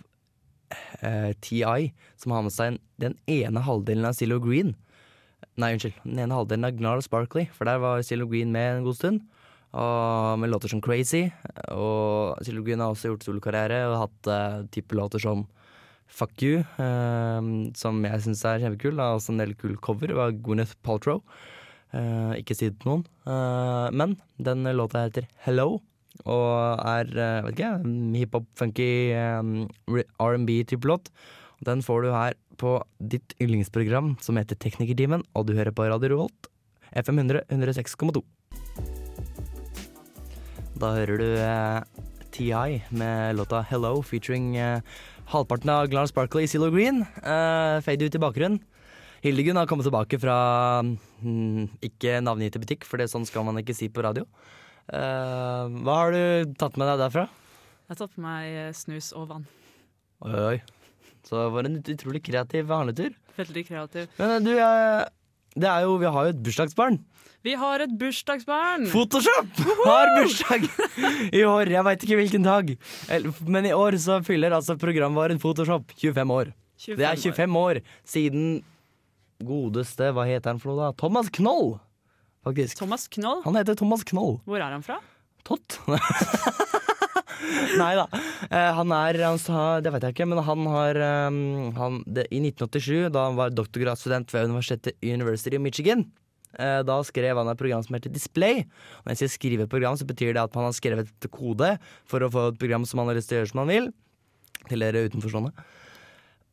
eh, 1.02 1.32
TI, 1.44 1.92
som 2.16 2.32
har 2.32 2.44
med 2.46 2.54
seg 2.54 2.70
en, 2.73 2.78
den 3.02 3.16
ene 3.28 3.61
halvdelen 3.61 4.06
av 4.08 4.16
Zillow 4.16 4.40
Green. 4.40 4.75
Nei, 5.61 5.75
unnskyld. 5.75 5.99
Den 6.04 6.23
ene 6.25 6.38
halvdelen 6.38 6.64
av 6.64 6.78
Gnarl 6.78 7.02
Sparkly, 7.04 7.46
for 7.52 7.68
der 7.68 7.82
var 7.82 8.00
Zillow 8.06 8.30
Green 8.30 8.54
med 8.54 8.78
en 8.78 8.87
god 8.87 8.96
stund. 8.96 9.20
Og 9.75 10.38
med 10.40 10.50
låter 10.52 10.70
som 10.73 10.82
Crazy. 10.85 11.26
Og 11.75 12.38
Silje 12.46 12.64
Green 12.64 12.82
har 12.82 12.92
også 12.92 13.11
gjort 13.11 13.26
solokarriere 13.26 13.82
og 13.90 14.00
hatt 14.04 14.30
uh, 14.30 14.64
type 14.73 14.96
låter 14.96 15.23
som 15.23 15.44
Fuck 16.06 16.42
You, 16.46 16.62
uh, 16.78 17.42
som 17.76 18.04
jeg 18.06 18.23
syns 18.25 18.44
er 18.46 18.62
kjempekul. 18.62 19.00
Har 19.02 19.18
også 19.18 19.35
en 19.35 19.42
del 19.42 19.56
kul 19.58 19.76
cover 19.82 20.14
av 20.14 20.37
Gwyneth 20.38 20.78
Paltrow. 20.87 21.23
Uh, 21.94 22.32
ikke 22.38 22.56
si 22.56 22.70
det 22.70 22.78
til 22.80 22.92
noen. 22.92 23.04
Uh, 23.26 23.90
men 23.92 24.16
den 24.38 24.66
låta 24.76 25.06
heter 25.06 25.28
Hello, 25.44 25.80
og 26.25 26.87
er 26.87 27.11
vet 27.44 27.58
ikke, 27.58 27.73
hiphop, 28.16 28.46
funky 28.56 29.12
um, 29.12 29.66
R&B-type 30.23 30.88
låt. 30.88 31.11
Den 31.64 31.82
får 31.85 32.04
du 32.04 32.11
her 32.12 32.37
på 32.61 32.78
ditt 33.00 33.35
yndlingsprogram 33.40 34.14
som 34.25 34.38
heter 34.40 34.58
Teknikertimen, 34.61 35.25
og 35.37 35.49
du 35.49 35.56
hører 35.56 35.75
på 35.76 35.88
Radio 35.88 36.14
Revolt. 36.14 36.50
FM 36.96 37.18
100 37.18 37.44
106,2. 37.52 38.23
Da 40.76 40.90
hører 40.92 41.21
du 41.21 41.28
eh, 41.40 42.02
TI 42.35 42.83
med 42.92 43.38
låta 43.38 43.62
Hello 43.64 44.02
featuring 44.04 44.59
eh, 44.61 44.85
halvparten 45.33 45.71
av 45.73 45.87
Glar 45.88 46.09
Sparkle 46.11 46.42
i 46.45 46.49
Zillow 46.50 46.75
Green. 46.75 47.00
Eh, 47.00 47.76
fade 47.80 48.04
ut 48.04 48.18
i 48.18 48.21
bakgrunnen. 48.21 48.61
Hildegunn 49.25 49.56
har 49.56 49.66
kommet 49.71 49.88
tilbake 49.88 50.21
fra 50.21 50.37
mm, 50.85 51.80
ikke 51.88 52.21
navngitte 52.21 52.61
butikk, 52.61 52.85
for 52.85 53.00
det 53.00 53.09
sånn 53.09 53.25
skal 53.25 53.47
man 53.49 53.56
ikke 53.62 53.75
si 53.75 53.88
på 53.88 54.04
radio. 54.04 54.26
Eh, 54.92 55.64
hva 55.80 55.97
har 56.02 56.12
du 56.12 56.54
tatt 56.61 56.76
med 56.76 56.92
deg 56.92 57.06
derfra? 57.06 57.25
Jeg 57.87 57.95
har 57.95 58.02
tatt 58.02 58.12
på 58.12 58.26
meg 58.26 58.61
eh, 58.66 58.73
snus 58.76 59.14
og 59.16 59.30
vann. 59.33 59.49
Oi, 60.28 60.37
oi. 60.37 60.59
Så 61.26 61.40
det 61.40 61.50
var 61.56 61.71
en 61.71 61.80
utrolig 61.80 62.21
kreativ 62.28 62.68
handletur. 62.71 63.16
Veldig 63.40 63.64
kreativ. 63.73 64.12
Men 64.21 64.37
eh, 64.37 64.45
du, 64.45 64.52
jeg, 64.61 65.09
det 65.56 65.68
er 65.70 65.84
jo, 65.86 65.96
vi 66.00 66.10
har 66.12 66.26
jo 66.28 66.34
et 66.34 66.42
bursdagsbarn. 66.44 66.98
Vi 67.46 67.54
har 67.54 67.82
et 67.84 67.92
bursdagsbarn! 68.00 68.88
Photoshop 68.90 69.60
har 69.86 70.10
bursdag 70.18 70.64
i 71.32 71.42
år. 71.46 71.70
Jeg 71.70 71.84
veit 71.86 72.02
ikke 72.06 72.18
hvilken 72.18 72.42
dag. 72.46 72.72
Men 73.46 73.68
i 73.68 73.75
år 73.76 73.96
så 74.02 74.18
fyller 74.26 74.56
altså 74.56 74.75
programvaren 74.80 75.38
Photoshop 75.42 75.92
25 76.00 76.34
år. 76.34 76.50
Det 76.86 77.06
er 77.06 77.16
25 77.16 77.56
år 77.60 77.78
siden 78.04 78.48
godeste 79.46 80.10
Hva 80.16 80.25
heter 80.28 80.52
han 80.52 80.58
for 80.60 80.72
noe, 80.72 80.80
da? 80.88 80.96
Thomas 80.98 81.30
Knoll, 81.38 81.76
faktisk. 82.44 82.78
Thomas 82.82 83.06
Knoll, 83.12 83.42
Han 83.46 83.56
heter 83.60 83.76
Thomas 83.78 84.04
Knoll. 84.08 84.40
hvor 84.44 84.60
er 84.60 84.75
han 84.76 84.82
fra? 84.84 84.98
Tott. 85.46 85.78
Nei 87.80 87.92
da. 87.98 88.06
Eh, 88.48 88.70
han 88.78 88.92
er 88.94 89.18
han 89.22 89.40
sa, 89.40 89.80
Det 89.84 89.92
vet 89.94 90.06
jeg 90.06 90.16
ikke, 90.16 90.28
men 90.30 90.42
han 90.46 90.68
har 90.72 91.00
eh, 91.00 91.40
han, 91.78 92.00
det, 92.06 92.26
I 92.32 92.40
1987, 92.42 93.10
da 93.14 93.26
han 93.28 93.38
var 93.38 93.54
doktorgradsstudent 93.54 94.32
ved 94.34 94.50
Universitetet 94.50 94.96
University 95.04 95.58
of 95.58 95.64
Michigan, 95.64 96.06
eh, 96.58 96.80
da 96.86 96.98
skrev 97.06 97.38
han 97.40 97.52
et 97.52 97.60
program 97.60 97.84
som 97.84 97.98
heter 97.98 98.12
Display. 98.14 98.64
Og 98.64 99.06
når 99.06 99.16
jeg 99.16 99.22
sier 99.24 99.34
skrive 99.36 99.66
et 99.66 99.72
program, 99.72 99.98
så 99.98 100.08
betyr 100.08 100.34
det 100.34 100.44
at 100.44 100.58
han 100.58 100.68
har 100.68 100.76
skrevet 100.76 101.12
et 101.12 101.30
kode 101.32 101.76
for 102.08 102.24
å 102.24 102.32
få 102.32 102.50
et 102.52 102.60
program 102.60 102.88
som 102.88 103.02
han 103.02 103.12
har 103.12 103.20
lyst 103.20 103.32
til 103.32 103.40
å 103.40 103.42
gjøre 103.44 103.54
som 103.54 103.64
han 103.64 103.72
vil. 103.74 103.90
Til 104.66 104.82
dere 104.82 105.06
utenforstående. 105.06 105.66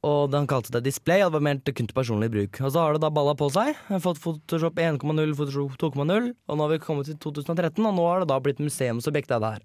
Og 0.04 0.34
han 0.36 0.48
kalte 0.52 0.74
det 0.76 0.84
Display, 0.84 1.22
og 1.24 1.32
det 1.32 1.38
var 1.38 1.46
ment 1.48 1.70
kun 1.70 1.88
til 1.88 1.96
personlig 1.96 2.28
bruk. 2.34 2.60
Og 2.60 2.74
så 2.76 2.82
har 2.84 2.96
det 2.96 3.06
da 3.06 3.12
balla 3.14 3.38
på 3.40 3.48
seg. 3.56 3.78
Fått 4.04 4.20
Photoshop 4.20 4.82
1,0, 4.84 5.00
Photoshop 5.40 5.78
2,0, 5.80 6.34
og 6.36 6.58
nå 6.60 6.66
har 6.66 6.74
vi 6.74 6.80
kommet 6.84 7.08
til 7.08 7.16
2013, 7.24 7.80
og 7.88 7.96
nå 7.96 8.10
har 8.10 8.26
det 8.26 8.34
da 8.34 8.42
blitt 8.44 8.60
museumsobjekt 8.60 9.32
her. 9.32 9.64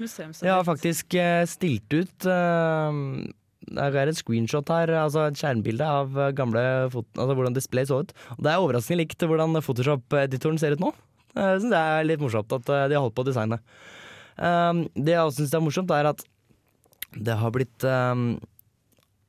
Jeg 0.00 0.54
har 0.54 0.64
faktisk 0.66 1.14
eh, 1.18 1.44
stilt 1.48 1.92
ut 1.92 2.26
eh, 2.28 3.00
Det 3.70 3.86
er 3.86 4.10
et 4.10 4.18
screenshot 4.18 4.72
her, 4.72 4.92
altså 5.02 5.26
et 5.28 5.38
skjermbilde 5.38 5.86
av 5.86 6.16
eh, 6.16 6.32
gamle 6.36 6.64
altså 6.88 7.36
hvordan 7.36 7.56
display 7.56 7.88
så 7.88 8.00
ut. 8.02 8.14
Og 8.38 8.42
det 8.46 8.52
er 8.52 8.64
overraskende 8.64 9.02
likt 9.02 9.26
hvordan 9.28 9.60
Photoshop-editoren 9.60 10.60
ser 10.60 10.76
ut 10.76 10.84
nå. 10.84 10.92
Jeg 11.36 11.60
synes 11.60 11.74
det 11.74 11.80
er 11.80 12.08
litt 12.08 12.22
morsomt 12.22 12.56
at 12.56 12.72
eh, 12.72 12.86
de 12.90 12.96
har 12.98 13.04
holdt 13.04 13.18
på 13.18 13.26
å 13.26 13.30
designe. 13.30 13.60
Det 14.40 15.12
jeg 15.12 15.20
også 15.20 15.42
syns 15.42 15.52
er 15.58 15.60
morsomt, 15.60 15.90
er 15.92 16.06
at 16.14 16.22
det 17.12 17.34
har 17.36 17.52
blitt 17.52 17.84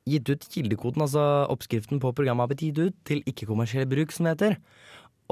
gitt 0.08 0.30
ut 0.30 0.46
kildekoden, 0.50 1.04
altså 1.04 1.22
oppskriften 1.52 2.00
på 2.02 2.14
programmet 2.16 2.46
har 2.46 2.50
blitt 2.54 2.64
gitt 2.64 2.80
ut 2.80 2.96
til 3.06 3.20
ikke-kommersiell 3.28 3.84
bruk, 3.90 4.14
som 4.14 4.26
det 4.26 4.32
heter. 4.34 4.56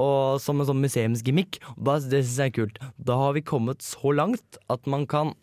Og 0.01 0.41
som 0.41 0.59
en 0.61 0.69
sånn 0.69 0.81
museumsgimmick. 0.81 1.61
Og 1.77 1.85
det 2.09 2.23
syns 2.23 2.37
jeg 2.41 2.51
er 2.51 2.57
kult. 2.57 2.81
Da 2.97 3.17
har 3.19 3.35
vi 3.37 3.45
kommet 3.45 3.85
så 3.85 4.13
langt 4.15 4.61
at 4.71 4.89
man 4.89 5.07
kan 5.09 5.35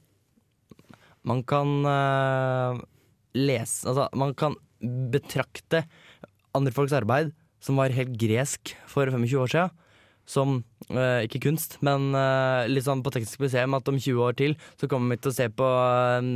Man 1.28 1.42
kan 1.44 1.84
uh, 1.84 2.78
lese 3.34 3.84
Altså, 3.84 4.06
man 4.16 4.32
kan 4.38 4.54
betrakte 5.12 5.82
andre 6.54 6.72
folks 6.72 6.94
arbeid, 6.94 7.32
som 7.60 7.76
var 7.76 7.92
helt 7.92 8.14
gresk 8.16 8.72
for 8.88 9.10
25 9.10 9.42
år 9.42 9.50
siden, 9.52 9.74
som 10.28 10.58
uh, 10.92 11.20
ikke 11.24 11.40
kunst, 11.46 11.78
men 11.84 12.12
uh, 12.12 12.80
sånn 12.84 13.02
på 13.04 13.12
Teknisk 13.14 13.40
museum 13.42 13.76
at 13.78 13.88
om 13.88 13.98
20 13.98 14.24
år 14.26 14.36
til 14.38 14.56
så 14.80 14.88
kommer 14.90 15.16
vi 15.16 15.22
til 15.22 15.32
å 15.32 15.36
se 15.38 15.48
på 15.48 15.66
eh, 15.66 16.28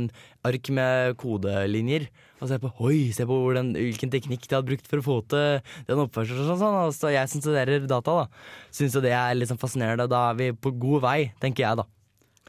ark 0.49 0.69
med 0.73 1.17
kodelinjer. 1.21 2.09
Og 2.41 2.49
se 2.49 2.57
på 2.59 2.73
Oi, 2.83 3.13
se 3.15 3.23
på 3.29 3.37
hvordan, 3.39 3.71
hvilken 3.77 4.11
teknikk 4.11 4.49
de 4.49 4.57
hadde 4.57 4.67
brukt 4.67 4.89
for 4.89 4.99
å 4.99 5.05
få 5.05 5.17
til 5.31 5.61
den 5.87 6.01
oppførselen. 6.03 6.43
Og 6.43 6.49
sånn, 6.49 6.59
sånn. 6.59 6.79
Altså, 6.81 7.13
jeg 7.13 7.31
som 7.31 7.43
studerer 7.43 7.85
data, 7.87 8.17
da, 8.23 8.47
syns 8.73 8.97
jo 8.97 9.03
det 9.05 9.13
er 9.15 9.37
litt 9.37 9.51
sånn 9.53 9.61
fascinerende. 9.61 10.09
Da 10.11 10.25
er 10.33 10.39
vi 10.41 10.49
på 10.57 10.73
god 10.75 11.05
vei, 11.05 11.19
tenker 11.43 11.67
jeg, 11.67 11.79
da. 11.79 11.87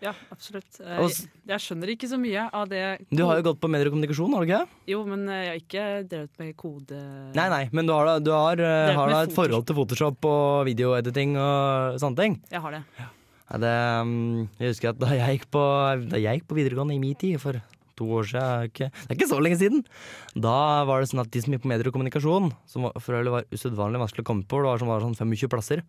Ja, 0.03 0.11
absolutt. 0.35 0.81
Eh, 0.83 0.99
Jeg, 1.07 1.29
jeg 1.49 1.63
skjønner 1.63 1.91
ikke 1.95 2.09
så 2.11 2.19
mye 2.21 2.49
av 2.53 2.67
det 2.69 2.81
Du 3.15 3.23
har 3.25 3.39
jo 3.39 3.45
gått 3.47 3.61
på 3.63 3.69
medier 3.71 3.87
og 3.89 3.95
kommunikasjon, 3.95 4.33
har 4.35 4.43
du 4.45 4.49
ikke 4.51 4.59
det? 4.65 4.81
Jo, 4.91 5.05
men 5.07 5.23
eh, 5.31 5.43
jeg 5.45 5.51
har 5.53 5.61
ikke 5.63 5.85
drevet 6.11 6.41
med 6.43 6.57
kode... 6.61 6.99
Nei, 7.39 7.47
nei, 7.53 7.61
men 7.73 7.87
du 7.87 7.93
har, 7.95 8.05
da- 8.11 8.19
du 8.21 8.33
har, 8.35 8.59
eh, 8.59 8.91
har 8.97 9.13
da 9.13 9.21
et 9.23 9.31
Photoshop. 9.31 9.37
forhold 9.39 9.67
til 9.71 9.79
Photoshop 9.79 10.29
og 10.33 10.65
videoediting 10.69 11.37
og 11.39 12.01
sånne 12.03 12.19
ting? 12.21 12.41
Jeg 12.51 12.61
har 12.67 12.75
det. 12.79 12.83
Ja, 12.99 13.61
det, 13.63 13.73
mm, 14.11 14.43
jeg 14.59 14.73
husker 14.75 14.91
at 14.95 14.99
da 15.05 15.13
jeg, 15.15 15.39
gikk 15.39 15.47
på, 15.55 15.63
jeg 16.19 16.41
gikk 16.41 16.49
på 16.51 16.59
videregående 16.59 16.97
i 16.97 17.01
min 17.03 17.15
tid, 17.21 17.39
for 17.41 17.61
to 17.95 18.09
år 18.19 18.27
siden, 18.27 18.67
ikke, 18.73 18.89
det 18.91 19.13
er 19.13 19.15
ikke 19.21 19.31
så 19.31 19.37
lenge 19.39 19.61
siden, 19.61 19.85
da 20.35 20.57
var 20.89 21.01
det 21.05 21.13
sånn 21.13 21.23
at 21.23 21.31
de 21.31 21.45
som 21.45 21.55
gikk 21.55 21.63
på 21.63 21.71
medier 21.71 21.87
og 21.87 21.95
kommunikasjon, 21.95 22.51
som 22.67 22.89
var- 22.89 22.99
for 22.99 23.15
øvrig 23.21 23.31
var 23.37 23.47
usedvanlig 23.55 24.01
vanskelig 24.03 24.25
å 24.27 24.31
komme 24.33 24.49
på, 24.51 24.59
det 24.59 24.89
var, 24.91 25.05
sånn 25.07 25.15
25 25.15 25.53
plasser, 25.55 25.85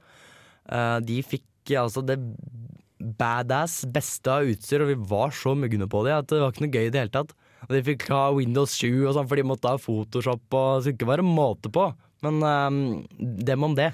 de 1.01 1.17
fikk 1.25 1.73
altså 1.81 2.05
det 2.05 2.19
badass 3.19 3.83
beste 3.93 4.31
av 4.31 4.49
utstyr, 4.49 4.83
og 4.83 4.91
vi 4.91 4.97
var 5.11 5.33
så 5.35 5.55
mugne 5.57 5.87
på 5.91 6.03
det 6.07 6.15
at 6.15 6.29
det 6.31 6.41
var 6.41 6.53
ikke 6.53 6.65
noe 6.65 6.75
gøy 6.75 6.87
i 6.87 6.93
det 6.93 7.03
hele 7.03 7.13
tatt. 7.13 7.35
Og 7.65 7.73
de 7.73 7.81
fikk 7.85 8.07
ha 8.13 8.27
Windows 8.35 8.75
7 8.77 9.07
og 9.07 9.15
sånn, 9.17 9.29
for 9.29 9.39
de 9.39 9.47
måtte 9.47 9.71
ha 9.71 9.81
Photoshop 9.81 10.43
og 10.53 10.67
det 10.75 10.85
skulle 10.85 10.97
ikke 10.99 11.11
være 11.13 11.25
måte 11.25 11.71
på. 11.73 11.87
Men 12.25 12.41
um, 12.41 12.83
dem 13.17 13.65
om 13.65 13.75
det. 13.77 13.91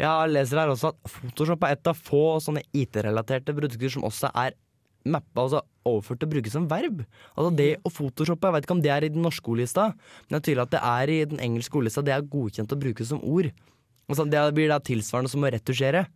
Jeg 0.00 0.32
leser 0.32 0.60
her 0.60 0.72
også 0.72 0.92
at 0.92 1.08
Photoshop 1.08 1.64
er 1.64 1.76
et 1.76 1.88
av 1.88 1.96
få 1.96 2.24
sånne 2.44 2.64
IT-relaterte 2.76 3.54
produkter 3.56 3.92
som 3.92 4.04
også 4.08 4.32
er 4.36 4.56
mappa, 5.06 5.44
altså 5.44 5.62
overført 5.86 6.20
til 6.20 6.28
å 6.28 6.32
brukes 6.34 6.54
som 6.56 6.66
verb. 6.70 7.02
Altså 7.34 7.50
det 7.58 7.68
å 7.86 7.92
photoshoppe, 7.92 8.48
jeg 8.48 8.56
vet 8.56 8.66
ikke 8.66 8.76
om 8.76 8.82
det 8.84 8.92
er 8.92 9.06
i 9.06 9.12
den 9.14 9.24
norske 9.24 9.50
ordlista, 9.52 9.88
men 10.26 10.34
det 10.34 10.40
er 10.40 10.46
tydelig 10.48 10.64
at 10.66 10.74
det 10.74 10.82
er 10.90 11.12
i 11.12 11.18
den 11.30 11.42
engelske 11.46 11.78
ordlista. 11.78 12.04
Det 12.04 12.14
er 12.14 12.28
godkjent 12.32 12.74
å 12.74 12.80
bruke 12.80 13.06
som 13.06 13.22
ord. 13.22 13.50
Altså 14.06 14.26
det 14.30 14.42
blir 14.56 14.70
da 14.70 14.80
tilsvarende 14.82 15.30
som 15.32 15.46
å 15.46 15.52
retusjere. 15.54 16.06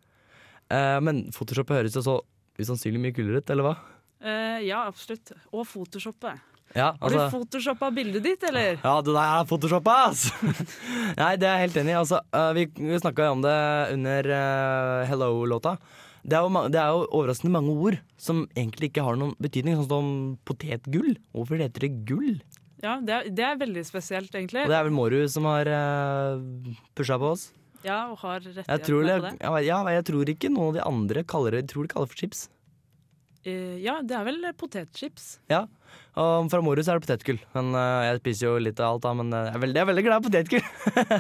Uh, 0.71 0.99
men 1.03 1.25
Photoshop 1.35 1.73
høres 1.75 1.97
jo 1.99 2.05
så 2.07 2.19
usannsynlig 2.61 3.03
mye 3.03 3.17
kulere 3.17 3.43
ut, 3.43 3.53
eller 3.53 3.67
hva? 3.67 3.75
Uh, 4.21 4.61
ja, 4.65 4.85
absolutt. 4.87 5.33
Og 5.51 5.67
photoshoppe. 5.69 6.37
Ja, 6.77 6.93
Har 7.01 7.11
du 7.11 7.19
photoshoppa 7.33 7.89
bildet 7.91 8.23
ditt, 8.23 8.45
eller? 8.47 8.77
Ja, 8.79 8.93
det 9.03 9.11
der 9.11 9.41
er 9.41 9.49
photoshoppa, 9.51 9.97
ass! 10.11 10.29
Nei, 11.19 11.33
det 11.41 11.49
er 11.49 11.57
jeg 11.57 11.65
helt 11.65 11.81
enig 11.83 11.95
i. 11.97 11.99
Altså, 11.99 12.21
uh, 12.31 12.53
vi 12.55 12.69
vi 12.77 13.01
snakka 13.03 13.33
om 13.35 13.43
det 13.43 13.57
under 13.97 14.31
uh, 14.31 15.09
Hello-låta. 15.11 15.75
Det 16.21 16.37
er, 16.37 16.45
jo, 16.45 16.63
det 16.69 16.79
er 16.79 16.93
jo 16.93 17.05
overraskende 17.17 17.55
mange 17.55 17.75
ord 17.75 17.97
som 18.21 18.45
egentlig 18.53 18.91
ikke 18.91 19.03
har 19.07 19.17
noen 19.19 19.33
betydning, 19.41 19.79
sånn 19.81 19.89
som 19.91 20.11
potetgull. 20.47 21.15
Hvorfor 21.35 21.63
heter 21.65 21.87
det 21.87 21.95
gull? 22.07 22.37
Ja, 22.85 22.99
det 23.03 23.17
er, 23.17 23.31
det 23.35 23.45
er 23.45 23.59
veldig 23.61 23.83
spesielt, 23.89 24.35
egentlig. 24.37 24.63
Og 24.65 24.71
det 24.71 24.77
er 24.79 24.87
vel 24.87 24.95
Mårud 24.95 25.33
som 25.33 25.49
har 25.51 25.69
uh, 25.69 26.77
pusha 26.97 27.19
på 27.21 27.33
oss. 27.35 27.49
Ja, 27.85 27.99
og 28.13 28.19
har 28.21 28.41
det, 28.45 28.55
på 28.67 29.03
det. 29.07 29.65
ja, 29.65 29.79
jeg 29.97 30.05
tror 30.11 30.29
ikke 30.33 30.51
noen 30.53 30.71
av 30.71 30.79
de 30.79 30.83
andre 30.91 31.23
kaller 31.25 31.57
det, 31.57 31.69
tror 31.73 31.87
de 31.87 31.93
kaller 31.95 32.11
det 32.11 32.15
for 32.15 32.23
chips. 32.25 32.49
Uh, 33.41 33.79
ja, 33.81 33.95
det 34.05 34.13
er 34.13 34.27
vel 34.27 34.43
potetchips. 34.61 35.39
Ja, 35.49 35.63
og 36.21 36.51
fra 36.53 36.61
Mårud 36.61 36.85
så 36.85 36.93
er 36.93 37.01
det 37.01 37.07
potetgull. 37.07 37.39
Men 37.57 37.71
uh, 37.73 38.05
Jeg 38.05 38.21
spiser 38.21 38.51
jo 38.51 38.59
litt 38.61 38.83
av 38.85 38.99
alt, 38.99 39.07
da, 39.07 39.15
men 39.17 39.33
øh, 39.33 39.47
jeg 39.49 39.57
er 39.57 39.63
veldig, 39.65 39.79
jeg 39.79 39.87
er 39.87 39.91
veldig 39.91 40.05
glad 40.05 40.21
i 40.21 40.27
potetgull. 40.29 40.67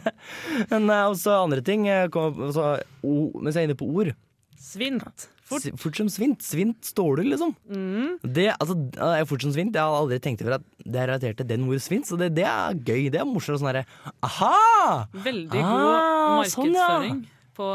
men 0.74 0.90
uh, 0.92 0.98
også 1.14 1.38
andre 1.38 1.64
ting. 1.64 1.88
kom- 2.12 2.42
altså, 2.50 2.66
o, 3.00 3.14
mens 3.40 3.56
jeg 3.56 3.64
er 3.64 3.70
inne 3.70 3.78
på 3.80 3.88
ord. 3.88 4.12
Svint. 4.60 5.30
Fort. 5.50 5.66
Fort 5.82 5.98
som 5.98 6.08
svint. 6.12 6.40
Svint 6.46 6.78
ståler, 6.86 7.26
liksom. 7.26 7.52
Mm. 7.68 8.16
Det, 8.22 8.48
altså, 8.56 8.76
jeg 8.94 9.24
er 9.24 9.28
fort 9.28 9.42
som 9.44 9.52
svint. 9.54 9.74
Jeg 9.74 9.82
har 9.82 9.98
aldri 10.00 10.20
tenkt 10.22 10.44
over 10.46 10.56
at 10.60 10.66
det 10.86 10.96
er 11.02 11.10
relatert 11.10 11.40
til 11.42 11.48
den 11.50 11.66
ordet 11.68 11.82
svint, 11.84 12.06
så 12.08 12.16
det, 12.20 12.30
det 12.38 12.46
er 12.48 12.78
gøy. 12.78 13.08
Det 13.12 13.20
er 13.20 13.26
morsomt. 13.28 13.60
Sånn 13.60 13.72
herre 13.72 13.84
Aha! 14.24 15.08
Veldig 15.26 15.60
Ah, 15.64 16.38
god 16.40 16.52
sånn, 16.54 16.70
ja. 16.74 16.86
markedsføring 16.86 17.24
på 17.58 17.72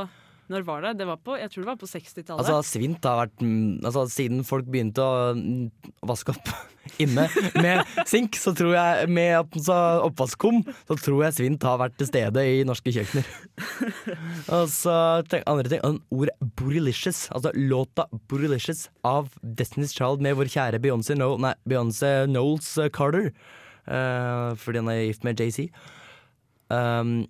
Når 0.51 0.65
var 0.67 0.83
det? 0.85 0.91
det 0.99 1.07
var 1.09 1.17
på, 1.25 1.35
jeg 1.39 1.49
tror 1.49 1.63
det 1.63 1.69
var 1.71 1.77
på 1.81 1.87
60-tallet. 1.89 2.41
Altså, 2.43 2.57
svint 2.69 3.05
har 3.07 3.23
vært 3.23 3.41
mm, 3.41 3.81
altså, 3.81 4.03
Siden 4.13 4.43
folk 4.45 4.67
begynte 4.69 5.01
å 5.01 5.33
mm, 5.33 5.89
vaske 6.05 6.35
opp 6.35 6.51
inne 7.01 7.25
med 7.57 7.81
sink, 8.05 8.37
så 8.37 8.53
tror 8.55 8.75
jeg 8.75 9.09
Med 9.09 9.39
oppvaskkum, 9.39 9.65
så 9.65 9.79
oppvask 10.05 10.41
kom, 10.43 10.61
så 10.85 10.99
tror 11.01 11.23
jeg 11.25 11.37
svint 11.39 11.65
har 11.65 11.81
vært 11.81 11.97
til 11.97 12.09
stede 12.11 12.45
i 12.45 12.61
norske 12.67 12.93
kjøkkener. 12.93 13.31
Og 14.59 14.69
så 14.69 14.95
tenk, 15.31 15.47
andre 15.49 15.71
ting. 15.71 15.99
Ordet 16.13 16.37
'Borrelicious', 16.45 17.25
altså 17.33 17.53
låta 17.57 18.05
'Borrelicious' 18.29 18.87
av 19.07 19.33
Destiny's 19.41 19.97
Child 19.97 20.21
med 20.21 20.37
vår 20.37 20.51
kjære 20.53 20.81
Beyoncé 20.83 21.17
no, 21.17 21.33
nei, 21.41 21.55
Beyoncé 21.65 22.27
Knowles 22.29 22.69
Carter. 22.93 23.31
uh, 23.89 24.53
fordi 24.57 24.81
han 24.81 24.93
er 24.93 25.07
gift 25.07 25.25
med 25.25 25.41
JC. 25.41 25.71
Um, 26.69 27.25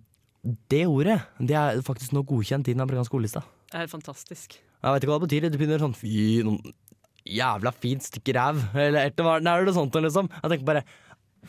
det 0.46 0.86
ordet 0.86 1.20
det 1.42 1.56
er 1.58 1.82
faktisk 1.86 2.14
nå 2.14 2.22
godkjent 2.28 2.68
i 2.70 2.76
den 2.76 2.84
amerikanske 2.86 3.18
ordlista. 3.18 3.42
Det 3.70 3.80
er 3.80 3.86
helt 3.86 3.96
fantastisk. 3.96 4.58
Jeg 4.60 4.94
vet 4.94 5.06
ikke 5.06 5.12
hva 5.12 5.20
det 5.20 5.28
betyr. 5.28 5.48
Det 5.50 5.60
begynner 5.60 5.82
sånn 5.82 5.98
fy, 5.98 6.14
noen 6.46 6.76
jævla 7.26 7.74
fint 7.74 8.06
stykke 8.06 8.36
ræv. 8.38 8.62
Eller 8.78 9.10
et 9.10 9.20
eller 9.20 9.40
annet. 9.40 9.52
Er 9.52 9.68
det 9.68 9.76
sånt 9.78 9.96
noe, 9.96 10.06
liksom? 10.06 10.30
Jeg 10.38 10.52
tenker 10.54 10.68
bare 10.70 10.86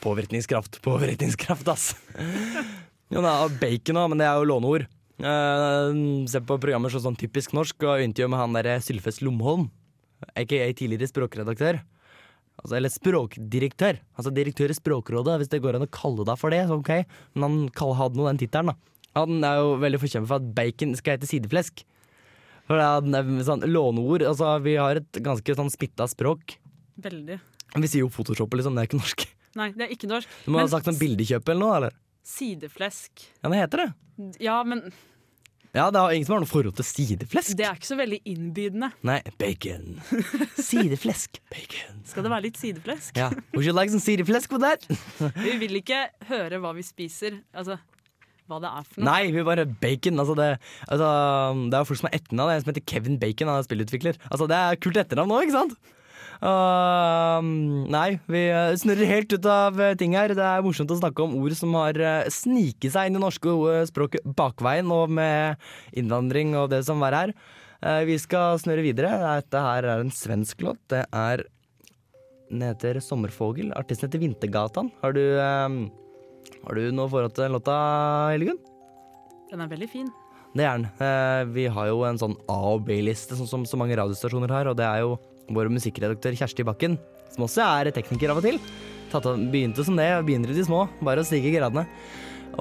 påvirkningskraft, 0.04 0.80
påvirkningskraft, 0.84 1.68
ass. 1.72 1.90
Jo, 3.12 3.20
er 3.22 3.58
bacon 3.60 4.00
òg, 4.00 4.08
men 4.12 4.22
det 4.22 4.28
er 4.28 4.40
jo 4.40 4.48
låneord. 4.50 4.86
Uh, 5.16 6.24
se 6.28 6.42
på 6.44 6.58
programmer 6.60 6.92
sånn 6.92 7.16
Typisk 7.16 7.54
norsk 7.56 7.86
og 7.88 8.02
intervju 8.04 8.28
med 8.28 8.40
han 8.42 8.56
derre 8.58 8.74
Sylfest 8.84 9.22
Lomholm, 9.24 9.70
aka 10.36 10.66
tidligere 10.76 11.08
språkredaktør. 11.08 11.80
Altså, 12.62 12.76
eller 12.78 12.92
språkdirektør. 12.92 13.98
Altså 14.16 14.32
direktør 14.34 14.72
i 14.72 14.76
Språkrådet, 14.78 15.36
hvis 15.40 15.50
det 15.52 15.60
går 15.64 15.76
an 15.78 15.86
å 15.86 15.92
kalle 15.92 16.24
deg 16.26 16.38
for 16.40 16.54
det. 16.54 16.62
Så 16.68 16.78
ok, 16.80 16.92
Men 17.36 17.66
han 17.76 17.98
hadde 18.00 18.18
nå 18.18 18.28
den 18.30 18.40
tittelen, 18.40 18.72
da. 18.72 18.94
Han 19.16 19.44
er 19.44 19.60
jo 19.62 19.76
veldig 19.80 20.00
forkjemper 20.02 20.28
for 20.28 20.42
at 20.42 20.48
bacon 20.56 20.96
skal 20.98 21.16
hete 21.16 21.28
sideflesk. 21.28 21.84
For 22.66 22.80
det 22.80 23.16
er 23.20 23.44
sånn 23.46 23.64
låneord. 23.70 24.24
Altså, 24.26 24.50
vi 24.64 24.74
har 24.80 25.00
et 25.00 25.20
ganske 25.24 25.56
sånn 25.56 25.70
splitta 25.72 26.08
språk. 26.10 26.56
Veldig. 27.00 27.38
Vi 27.76 27.90
sier 27.90 28.02
jo 28.04 28.10
Photoshop, 28.12 28.56
liksom. 28.58 28.76
Det 28.76 28.84
er 28.84 28.90
ikke 28.90 29.00
norsk. 29.00 29.26
Nei, 29.56 29.70
det 29.76 29.86
er 29.86 29.92
ikke 29.94 30.10
norsk. 30.10 30.32
Du 30.44 30.50
må 30.50 30.58
Men 30.58 30.66
ha 30.66 30.72
sagt 30.74 30.88
sånn 30.88 30.98
bildekjøp 31.00 31.52
eller 31.52 31.62
noe, 31.62 31.76
eller? 31.78 31.96
Sideflesk. 32.26 33.28
Ja, 33.44 33.52
det 33.52 33.60
heter 33.62 33.84
det. 33.84 33.88
Ja, 34.42 34.56
men 34.66 34.82
Ja, 35.74 35.88
det 35.90 36.00
er 36.00 36.14
ingen 36.14 36.28
som 36.28 36.36
har 36.36 36.44
noe 36.44 36.50
forhold 36.50 36.76
til 36.78 36.86
sideflesk. 36.88 37.56
Det 37.58 37.66
er 37.66 37.74
ikke 37.78 37.88
så 37.88 37.98
veldig 37.98 38.20
innbydende. 38.28 38.92
Nei, 39.06 39.18
bacon. 39.40 39.98
Sideflesk. 40.60 41.40
Bacon. 41.52 42.00
Skal 42.06 42.26
det 42.26 42.32
være 42.32 42.46
litt 42.46 42.60
sideflesk? 42.60 43.18
Ja. 43.18 43.32
Would 43.56 43.66
you 43.66 43.74
like 43.76 43.92
some 43.92 44.04
sideflesk 44.04 44.52
with 44.54 44.64
that? 44.64 44.86
Vi 45.44 45.56
vil 45.60 45.80
ikke 45.82 46.06
høre 46.30 46.60
hva 46.62 46.72
vi 46.76 46.84
spiser, 46.86 47.40
altså 47.56 47.78
hva 48.46 48.60
det 48.62 48.70
er 48.70 48.86
for 48.86 49.02
noe. 49.02 49.08
Nei, 49.10 49.32
vi 49.34 49.42
bare 49.46 49.66
bacon. 49.66 50.20
Altså 50.22 50.36
det, 50.38 50.48
altså, 50.86 51.08
det 51.72 51.78
er 51.78 51.88
folk 51.88 51.98
som 52.00 52.08
har 52.10 52.18
etternavn. 52.20 52.52
En 52.54 52.62
som 52.62 52.70
heter 52.70 52.84
Kevin 52.86 53.18
Bacon, 53.22 53.50
han 53.50 53.58
er 53.58 53.66
spillutvikler. 53.66 54.20
Altså, 54.30 54.46
det 54.50 54.58
er 54.58 54.78
kult 54.82 55.00
etternavn 55.02 55.32
nå, 55.32 55.40
ikke 55.46 55.56
sant? 55.56 55.74
Uh, 56.42 57.40
nei, 57.92 58.18
vi 58.30 58.42
uh, 58.52 58.74
snurrer 58.78 59.08
helt 59.08 59.32
ut 59.32 59.48
av 59.50 59.78
uh, 59.80 59.94
ting 59.98 60.16
her. 60.18 60.34
Det 60.36 60.44
er 60.44 60.64
morsomt 60.64 60.92
å 60.92 60.98
snakke 61.00 61.24
om 61.24 61.36
ord 61.40 61.54
som 61.56 61.74
har 61.78 61.98
uh, 62.00 62.28
sniket 62.32 62.92
seg 62.94 63.08
inn 63.08 63.18
i 63.18 63.22
norske 63.22 63.54
språket 63.90 64.26
bakveien, 64.36 64.90
og 64.92 65.12
med 65.16 65.56
innvandring 65.96 66.56
og 66.60 66.70
det 66.74 66.82
som 66.88 67.00
var 67.02 67.16
her. 67.16 67.34
Uh, 67.80 68.02
vi 68.08 68.18
skal 68.20 68.60
snurre 68.60 68.84
videre. 68.84 69.12
Dette 69.22 69.62
her 69.64 69.86
er 69.86 70.04
en 70.04 70.12
svensk 70.12 70.64
låt. 70.66 70.80
Det 70.92 71.04
er 71.12 71.46
Den 72.46 72.62
heter 72.62 73.00
'Sommerfogel'. 73.02 73.74
Artisten 73.74 74.06
heter 74.06 74.22
Vintergatan. 74.22 74.92
Har 75.02 75.12
du, 75.12 75.24
um, 75.40 75.90
har 76.62 76.74
du 76.74 76.92
noe 76.92 77.10
forhold 77.10 77.34
til 77.34 77.42
den 77.42 77.58
låta, 77.58 78.30
Hellegunn? 78.30 78.60
Den 79.50 79.60
er 79.60 79.66
veldig 79.66 79.88
fin. 79.90 80.06
Det 80.56 80.64
er 80.64 80.78
den. 80.78 80.86
Eh, 81.02 81.44
vi 81.52 81.66
har 81.66 81.88
jo 81.90 82.04
en 82.04 82.18
sånn 82.18 82.36
A- 82.48 82.74
og 82.74 82.86
B-liste, 82.86 83.36
sånn 83.36 83.48
som 83.48 83.64
så 83.68 83.76
mange 83.76 83.96
radiostasjoner 83.98 84.48
har. 84.48 84.68
Og 84.70 84.76
det 84.78 84.86
er 84.86 85.00
jo 85.04 85.18
vår 85.52 85.70
musikkredaktør 85.72 86.36
Kjersti 86.38 86.66
Bakken, 86.66 86.98
som 87.32 87.46
også 87.46 87.64
er 87.64 87.92
tekniker 87.94 88.32
av 88.32 88.40
og 88.40 88.46
til. 88.46 88.60
Begynte 89.50 89.84
som 89.86 89.96
det, 89.96 90.08
begynner 90.26 90.52
i 90.52 90.56
de 90.56 90.64
små. 90.66 90.86
Bare 91.04 91.22
å 91.22 91.26
stige 91.26 91.54
gradene. 91.54 91.86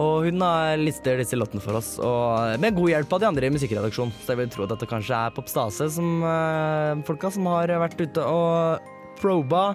Og 0.02 0.28
hun 0.28 0.44
har 0.44 0.76
lister 0.80 1.20
disse 1.22 1.38
låtene 1.38 1.64
for 1.64 1.78
oss, 1.80 1.94
og 2.04 2.60
med 2.60 2.76
god 2.76 2.92
hjelp 2.92 3.14
av 3.16 3.22
de 3.22 3.28
andre 3.30 3.48
i 3.48 3.54
musikkredaksjonen. 3.54 4.12
Så 4.24 4.34
jeg 4.34 4.42
vil 4.42 4.50
tro 4.52 4.66
at 4.66 4.74
dette 4.74 4.90
kanskje 4.90 5.20
er 5.20 5.36
Popstase, 5.36 5.88
som 5.96 6.26
øh, 6.26 7.04
folka 7.08 7.32
som 7.32 7.48
har 7.54 7.72
vært 7.86 8.02
ute 8.02 8.26
og 8.26 8.92
proba 9.22 9.70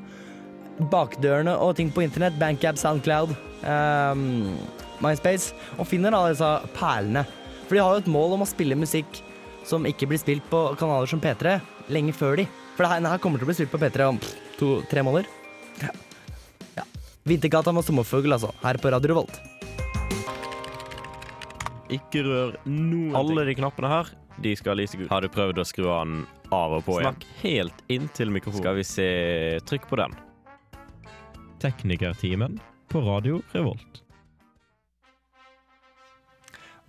bakdørene 0.93 1.55
og 1.61 1.75
ting 1.79 1.93
på 1.93 2.05
internett. 2.05 2.37
Bankab, 2.41 2.79
Soundcloud, 2.81 3.35
ehm, 3.65 4.57
MySpace. 5.05 5.55
Og 5.79 5.89
finner 5.89 6.17
alle 6.17 6.35
disse 6.35 6.53
perlene. 6.77 7.25
For 7.67 7.77
de 7.77 7.83
har 7.85 7.97
jo 7.97 8.05
et 8.05 8.13
mål 8.13 8.37
om 8.37 8.45
å 8.45 8.49
spille 8.49 8.79
musikk 8.79 9.23
som 9.69 9.87
ikke 9.89 10.09
blir 10.11 10.21
spilt 10.21 10.47
på 10.51 10.71
kanaler 10.81 11.09
som 11.09 11.21
P3 11.21 11.61
lenge 11.93 12.17
før 12.17 12.41
de. 12.41 12.49
For 12.77 12.87
det 12.87 13.11
her, 13.11 13.19
kommer 13.23 13.41
til 13.41 13.47
å 13.47 13.51
bli 13.51 13.57
spilt 13.59 13.73
på 13.73 13.81
P3 13.83 14.09
om 14.09 14.21
to-tre 14.59 15.05
måneder. 15.05 15.29
Ja. 15.83 15.91
ja. 16.79 16.85
Vintergata 17.29 17.75
med 17.77 17.85
sommerfugl, 17.87 18.33
altså. 18.37 18.53
Her 18.63 18.81
på 18.81 18.93
Radio 18.93 19.15
Revolt. 19.15 19.41
Ikke 21.91 22.23
rør 22.23 22.55
noen 22.71 23.17
Alle 23.19 23.45
de 23.49 23.57
knappene 23.59 23.91
her, 23.91 24.13
de 24.41 24.55
skal 24.57 24.79
lyse 24.79 24.97
gult. 24.97 25.11
Har 25.11 25.25
du 25.25 25.31
prøvd 25.33 25.61
å 25.61 25.67
skru 25.67 25.89
den 25.89 26.21
av 26.55 26.77
og 26.79 26.85
på 26.87 27.01
igjen? 27.01 27.17
Snakk 27.17 27.27
helt 27.43 27.83
inntil 27.91 28.31
mikrofonen. 28.33 28.63
Skal 28.63 28.79
vi 28.79 28.87
se 28.87 29.09
Trykk 29.69 29.89
på 29.91 29.99
den. 30.01 30.15
Teknikertimen 31.61 32.61
på 32.89 33.03
Radio 33.05 33.43
Revolt. 33.53 34.05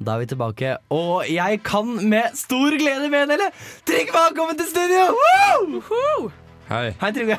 Da 0.02 0.16
er 0.18 0.24
vi 0.24 0.30
tilbake, 0.32 0.70
og 0.90 1.28
jeg 1.30 1.60
kan 1.68 1.90
med 2.10 2.34
stor 2.40 2.74
glede 2.82 3.10
meddele 3.14 3.52
Trygve 3.86 4.18
har 4.18 4.34
kommet 4.38 4.58
til 4.58 4.70
studio! 4.72 5.04
Woo! 5.14 6.32
Hei. 6.72 6.88
Hei, 7.02 7.12
Trygve. 7.14 7.38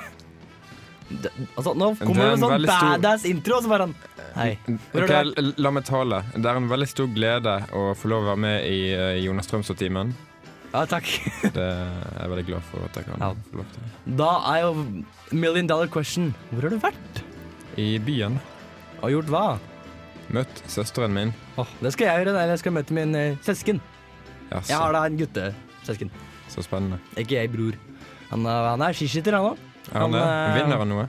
D- 1.12 1.32
Altså, 1.58 1.72
nå 1.76 1.88
kommer 1.98 2.22
er 2.22 2.22
det 2.22 2.26
en 2.28 2.36
en 2.36 2.42
sånn 2.44 2.52
veldig 2.54 2.70
stor- 2.70 2.92
badass 2.92 3.24
intro, 3.28 3.56
og 3.58 3.64
så 3.64 3.72
bare 3.72 3.86
han 3.88 3.94
Hei. 4.36 4.50
Hvor 4.92 5.02
Ok, 5.04 5.10
er 5.10 5.24
du? 5.24 5.32
l- 5.42 5.54
La 5.60 5.70
meg 5.74 5.84
tale. 5.84 6.22
Det 6.36 6.46
er 6.46 6.56
en 6.60 6.68
veldig 6.70 6.88
stor 6.88 7.10
glede 7.12 7.56
å 7.76 7.82
få 7.98 8.08
lov 8.08 8.22
å 8.22 8.28
være 8.30 8.40
med 8.46 8.64
i 8.70 8.78
eh, 8.94 9.18
Jonas 9.26 9.44
Strømsø-timen. 9.50 10.14
Ja, 10.72 10.86
takk. 10.88 11.04
Det 11.52 11.60
er 11.66 12.22
jeg 12.22 12.30
veldig 12.32 12.46
glad 12.48 12.62
for 12.70 12.86
at 12.86 12.94
jeg 12.96 13.04
kan 13.10 13.20
Ja. 13.20 13.32
få 13.50 13.58
lov 13.60 13.66
til. 13.74 13.90
Da 14.22 14.30
er 14.54 14.62
jo 14.62 14.70
million 15.36 15.66
dollar 15.68 15.90
question. 15.92 16.30
Hvor 16.54 16.62
har 16.62 16.70
du 16.70 16.78
vært? 16.78 17.22
I 17.76 17.98
byen. 17.98 18.38
Og 19.02 19.10
gjort 19.10 19.28
hva? 19.34 19.44
Møtt 20.32 20.62
søsteren 20.70 21.12
min. 21.12 21.32
Åh, 21.60 21.68
det 21.82 21.92
skal 21.92 22.06
jeg 22.08 22.22
gjøre. 22.22 22.32
Eller 22.34 22.54
jeg 22.54 22.62
skal 22.62 22.72
møte 22.78 22.94
min 22.96 23.14
eh, 23.18 23.36
søsken. 23.44 23.80
Ja, 24.50 24.60
Jeg 24.68 24.76
har 24.80 24.92
da 24.96 25.04
en 25.08 25.18
guttesøsken. 25.20 26.10
så 26.52 26.62
spennende. 26.64 26.98
Ikke 27.16 27.36
jeg, 27.38 27.50
bror. 27.52 27.76
Han, 28.30 28.46
er- 28.46 28.68
han 28.72 28.82
er 28.82 28.92
skiskytter, 28.96 29.36
han 29.36 29.52
òg. 29.52 29.58
Er 29.92 29.98
han 30.00 30.12
Han, 30.12 30.20
eh, 30.22 30.54
Vinner 30.60 30.78
han 30.78 30.88
noe? 30.88 31.08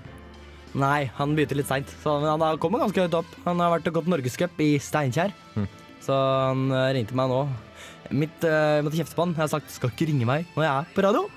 Nei, 0.74 1.06
han 1.16 1.36
begynte 1.38 1.56
litt 1.56 1.68
seint. 1.70 1.88
Men 2.04 2.26
han, 2.34 2.42
har 2.42 2.58
kommet 2.58 2.82
ganske 2.82 3.04
høyt 3.06 3.14
opp. 3.20 3.30
Han 3.46 3.60
har 3.62 3.72
vært 3.78 3.88
og 3.92 3.94
gått 4.00 4.08
norgescup 4.12 4.60
i 4.60 4.72
Steinkjer. 4.82 5.32
Hm. 5.54 5.68
Så 6.04 6.14
han 6.18 6.66
eh, 6.72 6.90
ringte 6.98 7.16
meg 7.16 7.30
nå. 7.32 7.44
Mitt, 8.14 8.44
uh, 8.44 8.78
jeg 8.78 8.84
måtte 8.86 8.98
kjefte 9.00 9.16
på 9.16 9.24
han. 9.24 9.32
Jeg 9.34 9.42
har 9.46 9.48
sagt 9.54 9.72
'skal 9.72 9.90
ikke 9.94 10.06
ringe 10.10 10.26
meg 10.28 10.46
når 10.58 10.64
jeg 10.66 10.74
er 10.76 10.90
på 10.94 11.02
radio'. 11.06 11.30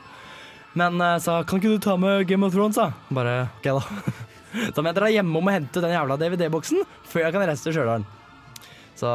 Men 0.74 1.00
uh, 1.00 1.18
sa 1.22 1.42
'kan 1.44 1.60
ikke 1.60 1.70
du 1.72 1.78
ta 1.78 1.96
med 1.96 2.26
Game 2.26 2.42
of 2.44 2.52
Thrones', 2.52 2.74
da? 2.76 2.90
Bare 3.10 3.48
ok, 3.62 3.64
da. 3.64 3.80
Så 4.72 4.82
må 4.82 4.90
jeg 4.90 4.98
dra 4.98 5.10
hjemom 5.12 5.48
og 5.48 5.54
hente 5.54 5.82
den 5.84 5.94
jævla 5.94 6.18
DVD-boksen 6.20 6.82
før 7.10 7.26
jeg 7.26 7.36
kan 7.36 7.46
reise 7.48 7.66
til 7.66 7.76
Stjørdal. 7.76 8.06
Så 8.96 9.08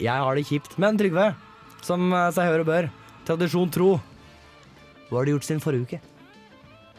jeg 0.00 0.24
har 0.24 0.36
det 0.38 0.46
kjipt. 0.48 0.76
Men 0.80 0.98
Trygve, 1.00 1.30
som 1.84 2.08
eh, 2.12 2.28
seg 2.34 2.50
hør 2.50 2.64
og 2.64 2.70
bør, 2.70 2.90
tradisjon 3.28 3.72
tro, 3.72 3.96
hva 5.10 5.20
har 5.20 5.26
du 5.26 5.34
gjort 5.36 5.48
siden 5.48 5.62
forrige 5.62 5.86
uke? 5.86 6.02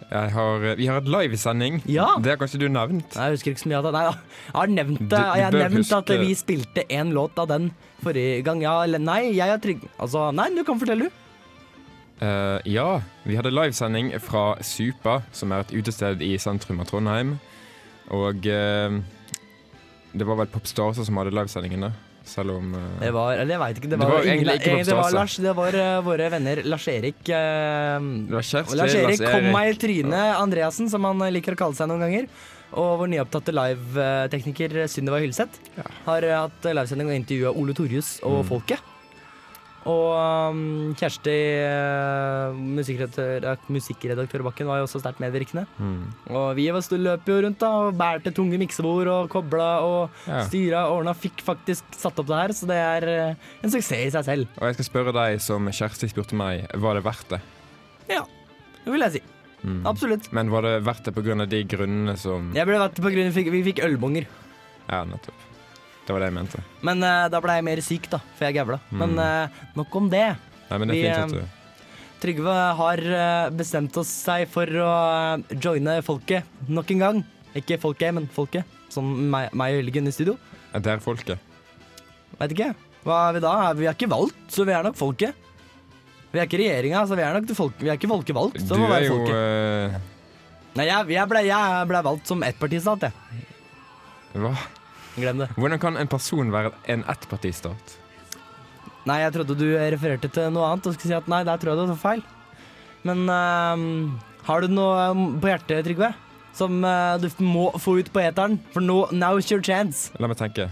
Har, 0.07 0.63
eh, 0.63 0.77
vi 0.77 0.87
har 0.87 1.01
et 1.01 1.09
livesending. 1.09 1.81
Ja. 1.89 2.13
Det 2.21 2.31
har 2.31 2.39
kanskje 2.39 2.61
du 2.61 2.67
nevnt? 2.69 3.17
Nei, 3.17 3.27
jeg 3.27 3.37
husker 3.39 3.53
ikke 3.53 3.63
så 3.65 3.71
mye 3.71 3.79
av 3.81 3.87
det. 3.87 3.93
Nei, 3.97 4.03
jeg 4.07 4.57
har 4.59 4.73
nevnt 4.77 5.03
det. 5.03 5.23
Jeg 5.23 5.47
har 5.47 5.57
nevnt 5.57 5.95
at 5.97 6.13
vi 6.21 6.35
spilte 6.37 6.85
en 6.99 7.13
låt 7.17 7.41
av 7.41 7.49
den 7.51 7.71
forrige 8.05 8.43
gang. 8.45 8.61
Ja, 8.63 8.77
eller 8.85 9.01
nei, 9.03 9.21
jeg 9.35 9.49
er 9.49 9.63
trygg. 9.63 9.87
Altså, 9.97 10.29
nei, 10.35 10.51
du 10.55 10.63
kan 10.67 10.79
fortelle, 10.79 11.09
du. 11.09 11.23
Uh, 12.17 12.57
ja, 12.65 13.01
vi 13.29 13.35
hadde 13.37 13.51
livesending 13.53 14.09
fra 14.25 14.55
Supa, 14.65 15.19
som 15.37 15.51
er 15.53 15.65
et 15.65 15.73
utested 15.75 16.23
i 16.25 16.31
sentrum 16.41 16.79
av 16.81 16.89
Trondheim. 16.89 17.35
Og 18.15 18.45
eh, 18.47 18.97
det 20.17 20.25
var 20.27 20.37
vel 20.39 20.47
Popstars 20.51 21.01
som 21.05 21.17
hadde 21.19 21.33
livesendingen, 21.35 21.81
da. 21.89 21.93
Selv 22.27 22.57
om 22.57 22.73
eh, 22.75 22.99
Det 23.05 23.09
var, 23.15 23.37
eller 23.39 23.53
jeg 23.55 23.59
veit 23.61 23.77
ikke, 23.79 23.87
det 23.87 23.97
Det 23.97 24.03
var, 24.03 24.09
var 24.17 24.25
ingen, 24.27 24.33
egentlig 24.49 24.55
ikke 24.59 24.71
eh, 24.73 24.83
det 24.83 24.95
var 24.95 25.03
Popstars. 25.03 25.15
Lars, 25.15 25.35
det 25.45 25.53
var 25.55 25.77
eh, 25.79 26.01
våre 26.03 26.25
venner 26.33 26.61
Lars-Erik 26.67 27.29
eh, 27.31 28.07
Det 28.27 28.41
Kjersti, 28.49 28.75
Lars 28.81 28.95
Erik 28.99 29.21
Lars 29.21 29.31
kom 29.31 29.47
meg 29.55 29.71
i 29.71 29.77
trynet 29.85 30.33
Andreassen, 30.41 30.89
som 30.91 31.07
han 31.07 31.23
liker 31.31 31.55
å 31.55 31.59
kalle 31.63 31.77
seg 31.79 31.87
noen 31.91 32.03
ganger. 32.03 32.27
Og 32.75 32.97
vår 32.99 33.07
nyopptatte 33.13 33.53
livetekniker 33.55 34.75
Sunniva 34.91 35.21
Hylseth 35.23 35.61
Ja. 35.79 35.85
har 36.09 36.27
eh, 36.27 36.35
hatt 36.47 36.67
livesending 36.67 37.07
og 37.13 37.15
intervjua 37.21 37.55
Ole 37.55 37.73
Torjus 37.77 38.17
og 38.27 38.41
Mm. 38.41 38.47
Folket. 38.51 38.79
Og 39.87 40.51
um, 40.51 40.93
Kjersti, 40.99 41.35
uh, 41.63 42.55
musikkredaktør, 42.57 43.45
eh, 43.53 43.67
musikkredaktør 43.71 44.43
Bakken, 44.47 44.67
var 44.67 44.81
jo 44.81 44.87
også 44.87 44.99
sterkt 44.99 45.21
medvirkende. 45.23 45.63
Mm. 45.79 46.01
Og 46.35 46.49
vi 46.57 46.67
løp 46.67 47.29
jo 47.29 47.37
rundt 47.45 47.59
da 47.63 47.69
og 47.87 47.95
bærte 47.99 48.33
tunge 48.35 48.59
miksebord 48.59 49.07
og 49.07 49.29
kobla 49.31 49.69
og 49.85 50.09
Ja. 50.27 50.43
styra 50.43 50.85
og 50.87 50.99
ordna. 50.99 51.13
Fikk 51.13 51.39
faktisk 51.45 51.83
satt 51.95 52.19
opp 52.19 52.27
det 52.27 52.35
her, 52.35 52.49
så 52.53 52.67
det 52.67 52.75
er 52.75 53.07
eh, 53.07 53.35
en 53.63 53.71
suksess 53.71 54.07
i 54.07 54.11
seg 54.11 54.25
selv. 54.25 54.47
Og 54.59 54.67
jeg 54.67 54.73
skal 54.75 54.89
spørre 54.91 55.13
deg 55.15 55.39
som 55.41 55.65
Kjersti 55.71 56.09
spurte 56.11 56.35
meg, 56.35 56.67
var 56.75 56.95
det 56.95 57.03
verdt 57.07 57.29
det? 57.29 57.41
Ja, 58.09 58.23
Det 58.83 58.91
vil 58.93 59.01
jeg 59.01 59.11
si. 59.11 59.21
Mm. 59.63 59.81
Absolutt. 59.85 60.31
Men 60.31 60.49
var 60.49 60.61
det 60.61 60.83
verdt 60.85 61.03
det 61.03 61.13
pga. 61.15 61.45
de 61.45 61.63
grunnene 61.63 62.17
som 62.17 62.53
Jeg 62.53 62.65
ble 62.67 62.77
vært 62.77 62.95
på 62.95 63.09
grunn 63.11 63.27
av 63.27 63.33
vi 63.33 63.63
fikk 63.63 63.83
ølbonger. 63.83 64.27
Ja, 64.87 65.03
nettopp. 65.03 65.56
Det 66.07 66.15
var 66.15 66.23
det 66.23 66.29
jeg 66.31 66.37
mente. 66.37 66.61
Men 66.87 67.03
uh, 67.03 67.27
da 67.31 67.39
ble 67.43 67.57
jeg 67.59 67.65
mer 67.67 67.81
syk, 67.83 68.05
da, 68.13 68.19
for 68.37 68.47
jeg 68.47 68.55
gævla. 68.55 68.77
Mm. 68.93 69.01
Men 69.03 69.19
uh, 69.19 69.61
nok 69.75 69.95
om 69.99 70.07
det. 70.11 70.23
Nei, 70.69 70.77
men 70.79 70.91
det 70.91 70.97
er 71.01 71.03
fint 71.03 71.35
at 71.35 71.37
eh, 71.41 71.53
du 71.53 71.55
Trygve 72.17 72.53
har 72.79 73.01
bestemt 73.53 73.93
oss 74.01 74.09
seg 74.25 74.47
for 74.49 74.65
å 74.81 74.93
joine 75.61 75.99
folket 76.01 76.47
nok 76.65 76.89
en 76.95 77.03
gang. 77.03 77.19
Ikke 77.59 77.77
folket, 77.77 78.15
men 78.17 78.25
folket. 78.33 78.65
Som 78.89 79.11
meg, 79.29 79.51
meg 79.53 79.75
og 79.75 79.83
Helgen 79.83 80.09
i 80.09 80.13
studio. 80.15 80.33
Er 80.73 80.81
dere 80.81 81.03
folket? 81.03 81.37
Vet 82.39 82.55
ikke. 82.55 82.71
Hva 83.05 83.19
er 83.27 83.37
vi 83.37 83.43
da? 83.45 83.51
Vi 83.77 83.85
er 83.85 83.93
ikke 83.93 84.09
valgt, 84.09 84.39
så 84.51 84.65
vi 84.65 84.73
er 84.73 84.87
nok 84.87 84.97
folket. 84.97 85.37
Vi 86.33 86.41
er 86.41 86.49
ikke 86.49 86.57
regjeringa, 86.63 87.03
så 87.07 87.15
vi 87.19 87.23
er 87.27 87.37
nok 87.37 87.45
det 87.51 87.55
folk, 87.59 87.77
vi 87.83 87.91
er 87.93 87.99
ikke 88.01 88.09
folkevalgt. 88.11 88.57
Så 88.65 88.73
Du 88.73 88.81
må 88.81 88.87
er 88.89 88.95
være 88.95 89.05
jo 89.05 89.19
folket. 89.19 89.37
eh, 89.37 90.73
Nei, 90.81 90.87
jeg, 90.89 91.07
jeg, 91.19 91.29
ble, 91.31 91.43
jeg 91.47 91.85
ble 91.93 92.01
valgt 92.09 92.33
som 92.33 92.43
ettpartistat, 92.49 93.05
jeg. 93.07 93.45
Hva? 94.41 94.55
Glem 95.17 95.41
det. 95.41 95.49
Hvordan 95.57 95.81
kan 95.81 95.97
en 95.97 96.09
person 96.11 96.51
være 96.53 96.71
en 96.93 97.03
ettpartistat? 97.09 97.97
Nei, 99.07 99.21
jeg 99.23 99.33
trodde 99.37 99.55
du 99.57 99.67
refererte 99.73 100.29
til 100.33 100.51
noe 100.53 100.67
annet 100.67 100.89
og 100.89 100.95
skulle 100.97 101.09
si 101.13 101.17
at 101.17 101.29
nei, 101.31 101.43
der 101.47 101.59
tror 101.61 101.73
jeg 101.73 101.79
du 101.79 101.93
tar 101.93 102.01
feil. 102.01 102.23
Men 103.07 103.23
ehm, 103.31 103.85
har 104.47 104.63
du 104.63 104.73
noe 104.73 104.95
ehm, 105.05 105.27
på 105.41 105.51
hjertet, 105.51 105.85
Trygve? 105.87 106.11
Som 106.57 106.81
uh, 106.81 107.15
du 107.21 107.29
må 107.45 107.69
få 107.77 107.99
ut 108.01 108.09
på 108.09 108.21
eteren? 108.23 108.57
For 108.73 108.83
nå, 108.83 109.03
now's 109.13 109.51
your 109.51 109.61
chance. 109.63 110.09
La 110.17 110.29
meg 110.29 110.39
tenke. 110.39 110.65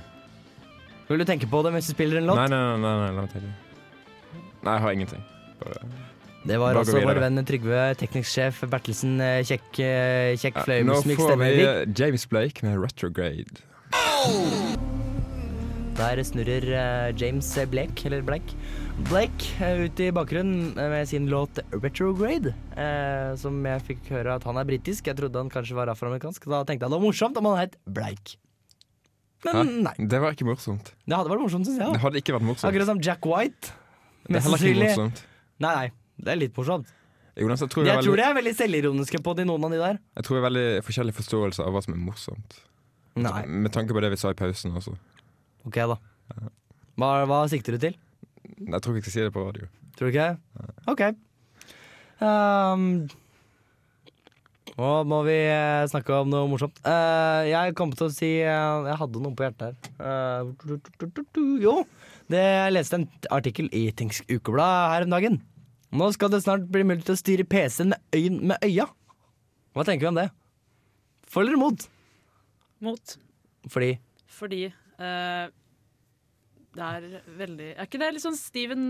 Vil 1.06 1.22
du 1.22 1.28
tenke 1.30 1.48
på 1.50 1.62
det 1.62 1.72
mens 1.76 1.88
du 1.88 1.94
spiller 1.94 2.20
en 2.20 2.32
låt? 2.32 2.42
Nei, 2.42 2.50
nei, 2.50 2.62
nei, 2.66 2.82
nei, 2.82 2.96
nei, 3.04 3.12
la 3.14 3.26
meg 3.28 3.36
tenke. 3.36 3.54
Nei, 4.66 4.74
jeg 4.74 4.84
har 4.88 4.98
ingenting. 4.98 5.24
Bare, 5.62 5.86
Det 6.46 6.58
var 6.62 6.80
altså 6.82 7.04
vår 7.06 7.22
venn 7.22 7.44
Trygve, 7.48 7.84
teknisk 7.98 8.28
sjef 8.28 8.60
Bertelsen, 8.70 9.14
eh, 9.24 9.38
kjekk, 9.48 9.70
eh, 9.82 10.34
kjekk 10.42 10.60
Ja, 10.60 10.66
fløy, 10.68 10.82
nå 10.90 10.98
får 11.06 11.38
vi 11.40 11.54
James 11.96 12.26
Blake 12.30 12.66
med 12.66 12.78
'Retrograde'. 12.82 13.64
Der 15.96 16.20
snurrer 16.28 16.66
eh, 16.76 17.14
James 17.18 17.48
Blake, 17.72 18.06
eller 18.08 18.22
Blake, 18.26 18.56
Blake 19.08 19.48
eh, 19.64 19.86
ut 19.86 20.00
i 20.04 20.10
bakgrunnen 20.12 20.74
med 20.76 21.08
sin 21.08 21.28
låt 21.32 21.60
'Retrograde'. 21.72 22.52
Eh, 22.76 23.36
som 23.40 23.62
jeg 23.66 23.82
fikk 23.88 24.10
høre 24.12 24.36
at 24.36 24.44
han 24.44 24.58
er 24.60 24.68
britisk. 24.68 25.08
Jeg 25.08 25.16
trodde 25.18 25.40
han 25.40 25.50
kanskje 25.50 25.78
var 25.78 25.88
afroamerikansk. 25.94 26.46
Da 26.52 26.64
tenkte 26.68 26.84
jeg 26.86 26.92
det 26.92 26.98
var 27.00 27.06
morsomt 27.06 27.38
om 27.40 27.46
han 27.52 27.62
het 27.64 27.78
Blake. 27.88 28.36
Men 29.46 29.56
Hæ? 29.56 29.64
nei. 29.88 29.96
Det 30.10 30.20
var 30.22 30.36
ikke 30.36 30.50
morsomt. 30.50 30.92
Det 31.06 31.16
hadde 31.16 31.30
vært 31.32 31.44
morsomt, 31.46 31.66
syns 31.70 31.80
jeg. 31.80 31.94
Det 31.94 32.02
hadde 32.04 32.18
ikke 32.22 32.34
vært 32.40 32.48
morsomt. 32.50 32.70
Akkurat 32.72 32.92
som 32.92 33.00
Jack 33.02 33.26
White. 33.26 33.72
Det 34.28 34.36
er 34.36 34.46
heller 34.50 34.68
ikke 34.68 34.84
morsomt. 34.84 35.26
Nei, 35.60 35.74
nei. 35.76 35.90
Det 36.18 36.32
er 36.34 36.40
litt 36.44 36.56
morsomt. 36.58 36.92
Jonas, 37.36 37.60
jeg 37.62 37.70
tror, 37.70 37.84
Jeg 37.86 37.94
jeg, 37.96 38.04
tror 38.04 38.16
veldig, 38.16 38.24
de 38.24 38.30
er 38.32 38.36
veldig 38.42 38.56
selvironiske 38.56 39.20
på 39.22 39.34
de 39.36 39.44
noen 39.46 39.64
av 39.68 39.72
de 39.72 39.78
der. 39.78 39.98
jeg 40.16 40.24
tror 40.24 40.36
det 40.38 40.42
er 40.44 40.48
veldig 40.50 40.68
forskjellig 40.88 41.14
forståelse 41.14 41.64
av 41.64 41.72
hva 41.76 41.82
som 41.84 41.94
er 41.94 42.00
morsomt. 42.00 42.60
Nei. 43.16 43.46
Med 43.48 43.72
tanke 43.72 43.96
på 43.96 44.02
det 44.04 44.12
vi 44.12 44.20
sa 44.20 44.34
i 44.34 44.38
pausen 44.38 44.76
også. 44.76 44.96
Ok, 45.66 45.80
da. 45.80 46.00
Hva, 47.00 47.12
hva 47.28 47.44
sikter 47.52 47.76
du 47.76 47.86
til? 47.88 47.96
Jeg 48.56 48.82
tror 48.84 48.96
ikke 48.96 49.02
jeg 49.02 49.06
skal 49.08 49.16
si 49.16 49.24
det 49.28 49.36
på 49.36 49.46
radio. 49.46 49.70
Tror 49.96 50.12
du 50.12 50.16
ikke? 50.16 50.32
OK. 50.92 51.04
Um, 52.24 52.84
nå 54.76 54.92
må 55.08 55.22
vi 55.28 55.36
eh, 55.48 55.88
snakke 55.92 56.20
om 56.20 56.32
noe 56.32 56.50
morsomt. 56.52 56.80
Uh, 56.84 57.48
jeg 57.48 57.76
kom 57.80 57.92
til 57.96 58.08
å 58.08 58.12
si 58.12 58.30
uh, 58.44 58.88
Jeg 58.88 59.00
hadde 59.00 59.24
noe 59.24 59.36
på 59.36 59.46
hjertet 59.46 59.90
her. 60.00 60.52
Du, 61.36 61.42
jo, 61.64 61.76
det, 62.32 62.44
jeg 62.44 62.76
leste 62.76 63.00
en 63.00 63.10
artikkel 63.36 63.72
i 63.76 63.88
Tenks 63.96 64.24
Ukeblad 64.28 64.92
her 64.92 65.08
om 65.08 65.16
dagen. 65.16 65.40
Nå 65.96 66.12
skal 66.12 66.32
det 66.34 66.44
snart 66.44 66.68
bli 66.72 66.84
mulig 66.88 67.06
til 67.08 67.16
å 67.16 67.20
styre 67.22 67.48
PC-en 67.48 67.94
med, 67.94 68.04
øyn, 68.16 68.40
med 68.52 68.68
øya. 68.68 68.90
Hva 69.76 69.88
tenker 69.88 70.08
vi 70.08 70.12
om 70.12 70.20
det? 70.20 70.30
For 71.32 71.48
eller 71.48 71.60
mot? 71.60 71.88
Mot. 72.86 73.16
Fordi 73.72 73.92
Fordi 74.30 74.64
uh, 74.70 75.46
det 76.76 76.84
er 76.86 77.06
veldig 77.40 77.70
Er 77.74 77.88
ikke 77.88 78.02
det 78.02 78.12
litt 78.16 78.24
sånn 78.26 78.36
Steven 78.38 78.84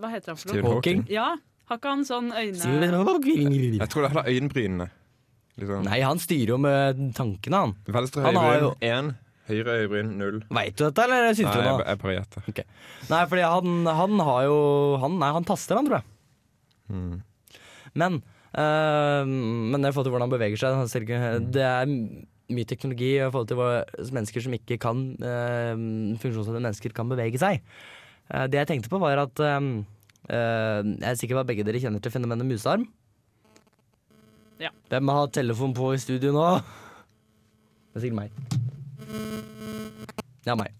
Hva 0.00 0.10
heter 0.14 0.32
han 0.32 0.40
for 0.40 0.50
noe? 0.50 0.56
Stephen? 0.56 0.72
Hawking. 0.72 1.02
Ja, 1.12 1.28
har 1.70 1.78
ikke 1.78 1.92
han 1.92 2.06
sånn 2.08 2.32
øyne 2.34 2.90
Hawking. 3.06 3.52
Jeg 3.78 3.90
tror 3.92 4.06
det 4.06 4.10
er 4.10 4.30
øyenbrynene. 4.32 4.88
Liksom. 5.60 5.88
han 5.90 6.20
styrer 6.22 6.54
jo 6.54 6.60
med 6.62 7.00
tankene, 7.16 7.58
han. 7.66 7.74
Venstre 7.84 8.24
Han 8.24 8.38
har 8.40 8.54
øyebryn 8.56 8.86
én, 8.88 9.10
høyre 9.50 9.74
øyebryn 9.82 10.12
null. 10.16 10.38
Veit 10.56 10.78
du 10.78 10.86
dette, 10.86 11.04
eller 11.04 11.34
syns 11.36 11.52
du 11.52 11.60
det? 11.60 11.66
Nei, 11.68 11.84
jeg 11.84 12.00
bare 12.00 12.14
gjetter. 12.16 12.64
Nei, 13.10 13.20
fordi 13.32 13.44
han, 13.44 13.90
han 14.00 14.24
har 14.30 14.46
jo 14.48 14.56
han, 15.02 15.18
Nei, 15.20 15.30
han 15.36 15.48
taster, 15.48 15.76
han, 15.76 15.90
tror 15.90 16.00
jeg. 16.00 16.08
Mm. 16.90 17.20
Men 18.00 18.16
øh, 18.58 19.28
Men 19.30 19.84
i 19.84 19.92
forhold 19.92 20.08
til 20.08 20.14
hvordan 20.14 20.26
han 20.26 20.32
beveger 20.32 20.58
seg 20.62 20.78
han 20.80 20.90
ser 20.90 21.04
ikke- 21.06 21.52
Det 21.54 21.66
er 21.66 21.92
mye 22.54 22.68
teknologi 22.68 23.14
i 23.16 23.26
forhold 23.28 23.50
til 23.50 23.58
hva 23.60 23.70
mennesker 24.10 24.44
som 24.44 24.56
ikke 24.56 24.78
kan 24.82 25.02
øh, 25.16 25.82
Funksjonshemmede 26.20 26.64
mennesker 26.68 26.94
kan 26.96 27.10
bevege 27.10 27.40
seg. 27.40 27.62
Eh, 28.30 28.46
det 28.50 28.60
jeg 28.60 28.70
tenkte 28.72 28.92
på, 28.92 29.00
var 29.02 29.22
at 29.24 29.44
øh, 29.46 29.70
Jeg 30.30 31.08
er 31.10 31.18
sikker 31.18 31.38
på 31.38 31.44
at 31.44 31.50
begge 31.50 31.66
dere 31.66 31.82
kjenner 31.82 32.02
til 32.02 32.12
fenomenet 32.14 32.46
musearm. 32.46 32.88
Ja. 34.60 34.74
Hvem 34.92 35.08
har 35.08 35.32
telefon 35.32 35.72
på 35.74 35.94
i 35.94 36.02
studio 36.02 36.34
nå? 36.36 36.48
Det 37.90 37.98
er 37.98 38.04
sikkert 38.04 38.20
meg. 38.20 38.58
Ja, 40.46 40.54
meg. 40.54 40.76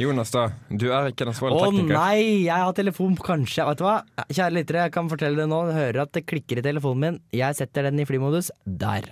Jonas, 0.00 0.30
da. 0.32 0.46
Du 0.70 0.88
er 0.88 1.10
ikke 1.10 1.26
den 1.26 1.34
Å 1.34 1.50
tekniker. 1.60 1.92
Å 1.92 1.98
nei, 1.98 2.46
jeg 2.46 2.64
har 2.64 2.72
telefon 2.76 3.18
kanskje. 3.20 3.66
Vet 3.68 3.82
du 3.82 3.84
hva? 3.84 3.98
Kjære 4.30 4.54
lyttere, 4.56 4.86
jeg 4.86 4.94
kan 4.96 5.10
fortelle 5.12 5.42
det 5.42 5.48
nå. 5.50 5.60
Hører 5.76 6.04
at 6.06 6.14
det 6.16 6.24
klikker 6.30 6.62
i 6.62 6.64
telefonen 6.64 7.04
min. 7.04 7.20
Jeg 7.36 7.58
setter 7.58 7.90
den 7.90 8.00
i 8.00 8.08
flymodus. 8.08 8.48
Der. 8.64 9.10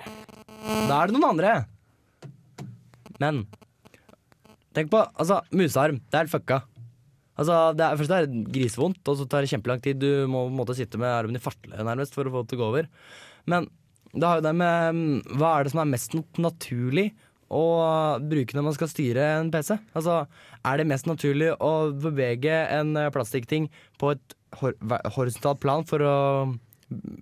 Da 0.69 0.99
er 1.01 1.09
det 1.09 1.17
noen 1.17 1.31
andre. 1.31 1.53
Men 3.23 3.45
tenk 4.77 4.91
på 4.93 5.01
altså, 5.01 5.41
musearm. 5.57 6.03
Det 6.05 6.19
er 6.19 6.27
helt 6.27 6.35
fucka. 6.35 6.61
Altså, 7.39 7.57
det 7.79 7.87
er, 7.87 7.99
først 8.01 8.13
er 8.15 8.27
det 8.27 8.43
grisevondt, 8.53 9.01
og 9.07 9.19
så 9.19 9.27
tar 9.31 9.45
det 9.45 9.53
kjempelang 9.53 9.83
tid. 9.83 10.01
Du 10.03 10.27
må 10.31 10.45
på 10.45 10.53
en 10.53 10.59
måte 10.59 10.77
sitte 10.77 11.01
med 11.01 11.11
armen 11.11 11.39
i 11.39 11.43
fartle 11.43 11.87
nærmest 11.87 12.17
for 12.17 12.29
å 12.29 12.35
få 12.35 12.43
det 12.45 12.53
til 12.53 12.59
å 12.59 12.63
gå 12.63 12.69
over. 12.73 12.91
Men 13.49 13.71
det 14.13 14.27
har 14.27 14.41
jo 14.41 14.45
det 14.47 14.55
med 14.57 15.01
Hva 15.39 15.55
er 15.55 15.65
det 15.65 15.73
som 15.75 15.83
er 15.83 15.91
mest 15.93 16.17
naturlig 16.41 17.11
å 17.49 17.65
bruke 18.21 18.57
når 18.57 18.65
man 18.67 18.77
skal 18.77 18.91
styre 18.93 19.27
en 19.39 19.53
PC? 19.55 19.77
Altså, 19.97 20.21
er 20.69 20.81
det 20.81 20.89
mest 20.91 21.09
naturlig 21.09 21.55
å 21.65 21.73
bevege 21.97 22.61
en 22.77 22.97
eh, 22.99 23.13
plastikkting 23.15 23.71
på 24.01 24.13
et 24.17 24.37
hor 24.59 24.75
horisontalt 25.15 25.61
plan 25.63 25.87
for 25.89 26.05
å 26.05 26.17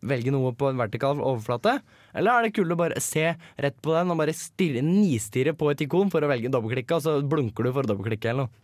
velge 0.07 0.33
noe 0.35 0.53
på 0.57 0.69
en 0.71 0.79
vertikal 0.79 1.19
overflate? 1.19 1.79
Eller 2.17 2.33
er 2.33 2.47
det 2.47 2.55
kult 2.57 2.75
å 2.75 2.79
bare 2.79 3.01
se 3.03 3.33
rett 3.35 3.79
på 3.83 3.97
den 3.97 4.13
og 4.15 4.21
bare 4.21 4.35
stirre, 4.37 4.85
nistirre 4.85 5.57
på 5.59 5.73
et 5.73 5.83
ikon 5.87 6.13
for 6.13 6.23
å 6.23 6.31
velge 6.31 6.53
dobbeltklikke, 6.53 6.99
og 6.99 7.05
så 7.05 7.19
blunker 7.27 7.67
du 7.67 7.73
for 7.73 7.87
å 7.87 7.93
dobbeltklikke 7.93 8.33
eller 8.33 8.47
noe? 8.47 8.63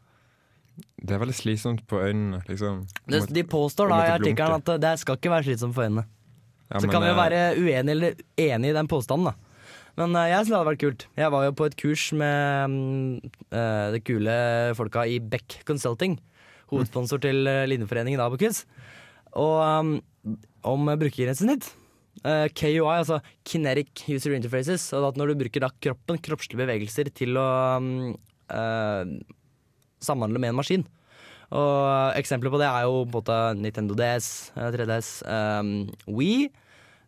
Det 1.03 1.15
er 1.15 1.21
veldig 1.21 1.37
slitsomt 1.37 1.83
på 1.89 2.01
øynene. 2.01 2.41
liksom. 2.49 2.85
Det, 3.11 3.27
de 3.35 3.45
påstår 3.45 3.91
da 3.93 4.03
i 4.07 4.13
artikkelen 4.15 4.63
at 4.63 4.75
det 4.81 4.93
skal 5.03 5.19
ikke 5.19 5.33
være 5.33 5.51
slitsomt 5.51 5.77
for 5.77 5.85
øynene. 5.89 6.07
Ja, 6.71 6.81
Så 6.81 6.87
men, 6.87 6.93
kan 6.95 7.03
vi 7.05 7.11
jo 7.11 7.17
eh, 7.17 7.21
være 7.21 7.41
uenige 7.59 7.97
eller 7.97 8.15
enige 8.41 8.73
i 8.73 8.77
den 8.79 8.89
påstanden, 8.89 9.33
da. 9.33 9.73
Men 10.01 10.17
eh, 10.17 10.31
jeg 10.31 10.39
syns 10.39 10.53
det 10.53 10.57
hadde 10.57 10.71
vært 10.71 10.85
kult. 10.85 11.07
Jeg 11.21 11.35
var 11.35 11.45
jo 11.45 11.57
på 11.59 11.69
et 11.69 11.77
kurs 11.83 12.07
med 12.17 12.77
uh, 13.53 13.59
eh, 13.59 13.89
det 13.93 14.01
kule 14.09 14.37
folka 14.79 15.05
i 15.05 15.19
Beck 15.21 15.61
Consulting. 15.69 16.17
Hovedsponsor 16.73 17.21
til 17.21 17.43
Linneforeningen 17.45 17.69
Linjeforeningen 17.69 18.23
Abakus. 18.25 18.63
Og 19.37 19.59
um, 19.61 19.99
om 20.69 20.91
brukergrensesnitt. 20.91 21.71
Uh, 22.23 22.47
KUI, 22.53 22.81
altså 22.85 23.23
Kinetic 23.49 24.05
User 24.07 24.35
Interfaces. 24.37 24.89
Og 24.97 25.11
at 25.11 25.21
når 25.21 25.33
du 25.33 25.45
bruker 25.45 25.65
da 25.65 25.71
kroppen, 25.83 26.21
kroppslige 26.23 26.61
bevegelser, 26.61 27.11
til 27.17 27.39
å 27.41 27.47
um, 27.81 28.13
uh, 28.53 29.05
samhandle 30.03 30.43
med 30.43 30.53
en 30.53 30.61
maskin. 30.61 30.85
Og 31.53 32.17
eksempler 32.17 32.53
på 32.53 32.61
det 32.63 32.69
er 32.69 32.87
jo 32.89 33.05
måte 33.13 33.37
Nintendo 33.59 33.97
DS, 33.99 34.53
eh, 34.57 34.71
3DS, 34.73 35.11
um, 35.29 35.73
Wii, 36.09 36.47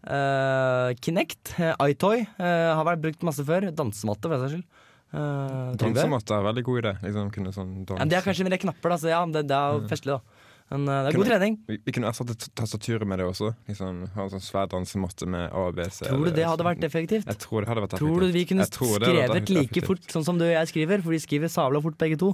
uh, 0.05 0.91
Kinect, 1.01 1.55
eh, 1.57 1.73
iToy 1.89 2.27
uh, 2.37 2.75
har 2.77 2.85
vært 2.91 3.05
brukt 3.07 3.25
masse 3.25 3.45
før. 3.47 3.71
Dansematte, 3.73 4.29
for 4.29 4.37
den 4.37 4.45
saks 4.45 4.59
skyld. 4.59 4.83
Uh, 5.15 5.73
Dansematte 5.81 6.37
er 6.37 6.45
veldig 6.51 6.67
god 6.67 6.83
idé. 6.83 6.93
Liksom, 7.07 7.33
sånn 7.57 7.73
dans. 7.89 8.03
Ja, 8.03 8.09
det 8.11 8.19
er 8.21 8.27
kanskje 8.27 8.45
mer 8.49 8.61
knapper, 8.61 8.93
da, 8.93 9.01
så 9.01 9.15
ja, 9.15 9.23
det, 9.33 9.47
det 9.49 9.57
er 9.57 9.79
jo 9.79 9.89
festlig, 9.89 10.19
da. 10.19 10.34
Men 10.73 10.89
eh, 10.89 11.01
det 11.05 11.11
er 11.13 11.19
god 11.19 11.29
trening. 11.29 11.57
Vi, 11.69 11.77
vi 11.85 11.95
kunne 11.95 12.09
erstattet 12.09 12.47
tastaturet 12.57 13.09
med 13.09 13.21
det 13.21 13.27
også. 13.29 13.51
Liksom, 13.69 13.99
ha 14.15 14.25
en 14.25 14.33
sånn 14.33 14.45
svær 14.45 14.71
dansematte 14.73 15.29
med 15.31 15.51
A, 15.53 15.65
B, 15.77 15.85
C 15.93 16.07
Tror 16.09 16.25
du 16.25 16.33
det 16.39 16.47
hadde 16.49 16.67
vært 16.67 16.87
effektivt? 16.89 17.29
Jeg 17.29 17.41
tror 17.43 17.65
det 17.65 17.71
hadde 17.73 17.85
vært 17.85 17.97
effektivt. 17.97 18.15
Tror 18.15 18.25
du 18.25 18.39
vi 18.39 18.45
kunne 18.49 18.69
skrevet 18.71 19.35
like 19.53 19.61
effektivt. 19.61 19.91
fort 19.91 20.17
sånn 20.17 20.25
som 20.27 20.41
du 20.41 20.47
og 20.47 20.55
jeg 20.55 20.73
skriver? 20.73 21.05
For 21.05 21.17
de 21.17 21.21
skriver 21.23 21.53
sabla 21.53 21.83
fort, 21.85 21.99
begge 22.01 22.19
to. 22.21 22.33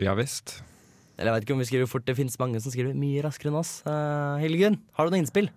Ja 0.00 0.12
visst. 0.18 0.60
Eller 1.16 1.32
jeg 1.32 1.36
vet 1.38 1.48
ikke 1.48 1.56
om 1.56 1.60
vi 1.64 1.68
skriver 1.68 1.88
fort, 1.90 2.04
det 2.08 2.16
finnes 2.16 2.38
mange 2.40 2.60
som 2.64 2.72
skriver 2.72 2.94
mye 2.96 3.24
raskere 3.24 3.50
enn 3.52 3.58
oss. 3.60 3.72
Uh, 3.84 4.36
Hildegunn, 4.40 4.78
har 4.96 5.08
du 5.08 5.12
noe 5.12 5.20
innspill? 5.20 5.50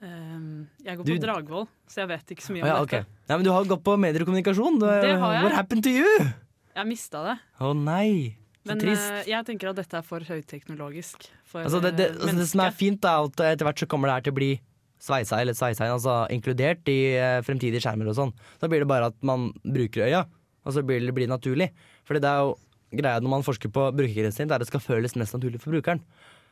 Um, 0.00 0.68
jeg 0.84 0.96
går 0.96 1.04
Du- 1.04 1.14
på 1.16 1.22
Dragvoll, 1.24 1.68
så 1.88 2.04
jeg 2.04 2.08
vet 2.08 2.30
ikke 2.30 2.42
så 2.44 2.52
mye 2.52 2.62
om 2.62 2.68
om 2.68 2.74
ja, 2.74 2.84
dette. 2.84 3.06
Ja, 3.28 3.36
men 3.36 3.44
du 3.44 3.50
har 3.50 3.64
gått 3.64 3.82
på 3.82 3.96
medier 3.98 4.22
og 4.22 4.28
kommunikasjon. 4.28 4.78
Du, 4.78 4.86
Det 4.86 5.18
har 5.18 5.32
jeg. 5.34 5.42
What 5.42 5.52
happened 5.52 5.82
to 5.84 5.90
you? 5.90 6.28
Jeg 6.76 6.86
mista 6.86 7.24
det. 7.24 7.38
Å 7.58 7.74
nei, 7.74 8.36
så 8.38 8.47
Men 8.68 8.82
trist. 8.82 9.10
eh, 9.10 9.28
jeg 9.32 9.46
tenker 9.48 9.70
at 9.72 9.76
dette 9.80 9.98
er 9.98 10.06
for 10.06 10.20
høyteknologisk 10.28 11.28
for 11.48 11.64
Altså 11.64 11.80
det, 11.84 11.94
det, 11.98 12.08
eh, 12.12 12.20
altså 12.22 12.36
det 12.42 12.48
som 12.52 12.64
er 12.64 12.74
fint, 12.76 13.04
er 13.04 13.28
at 13.28 13.44
etter 13.52 13.68
hvert 13.68 13.82
så 13.84 13.88
kommer 13.90 14.08
det 14.10 14.16
her 14.18 14.26
til 14.28 14.34
å 14.36 14.38
bli 14.38 14.50
sveisa 14.98 15.38
eller 15.40 15.54
sveisein, 15.54 15.92
altså 15.94 16.14
inkludert 16.34 16.88
i 16.90 16.98
eh, 17.16 17.40
fremtidige 17.46 17.82
skjermer 17.84 18.10
og 18.10 18.16
sånn. 18.18 18.32
Da 18.58 18.70
blir 18.70 18.82
det 18.82 18.90
bare 18.90 19.12
at 19.12 19.18
man 19.22 19.52
bruker 19.62 20.08
øya, 20.08 20.24
og 20.66 20.74
så 20.74 20.82
blir 20.82 21.04
det 21.06 21.14
blir 21.14 21.30
naturlig. 21.30 21.70
Fordi 22.08 22.22
det 22.24 22.32
er 22.32 22.42
jo 22.48 22.56
greia 22.98 23.20
når 23.22 23.30
man 23.36 23.46
forsker 23.46 23.70
på 23.70 23.90
brukergrensen, 23.94 24.48
det 24.48 24.56
er 24.56 24.58
at 24.58 24.66
det 24.66 24.72
skal 24.72 24.82
føles 24.82 25.14
mest 25.20 25.36
naturlig 25.36 25.60
for 25.62 25.70
brukeren. 25.76 26.02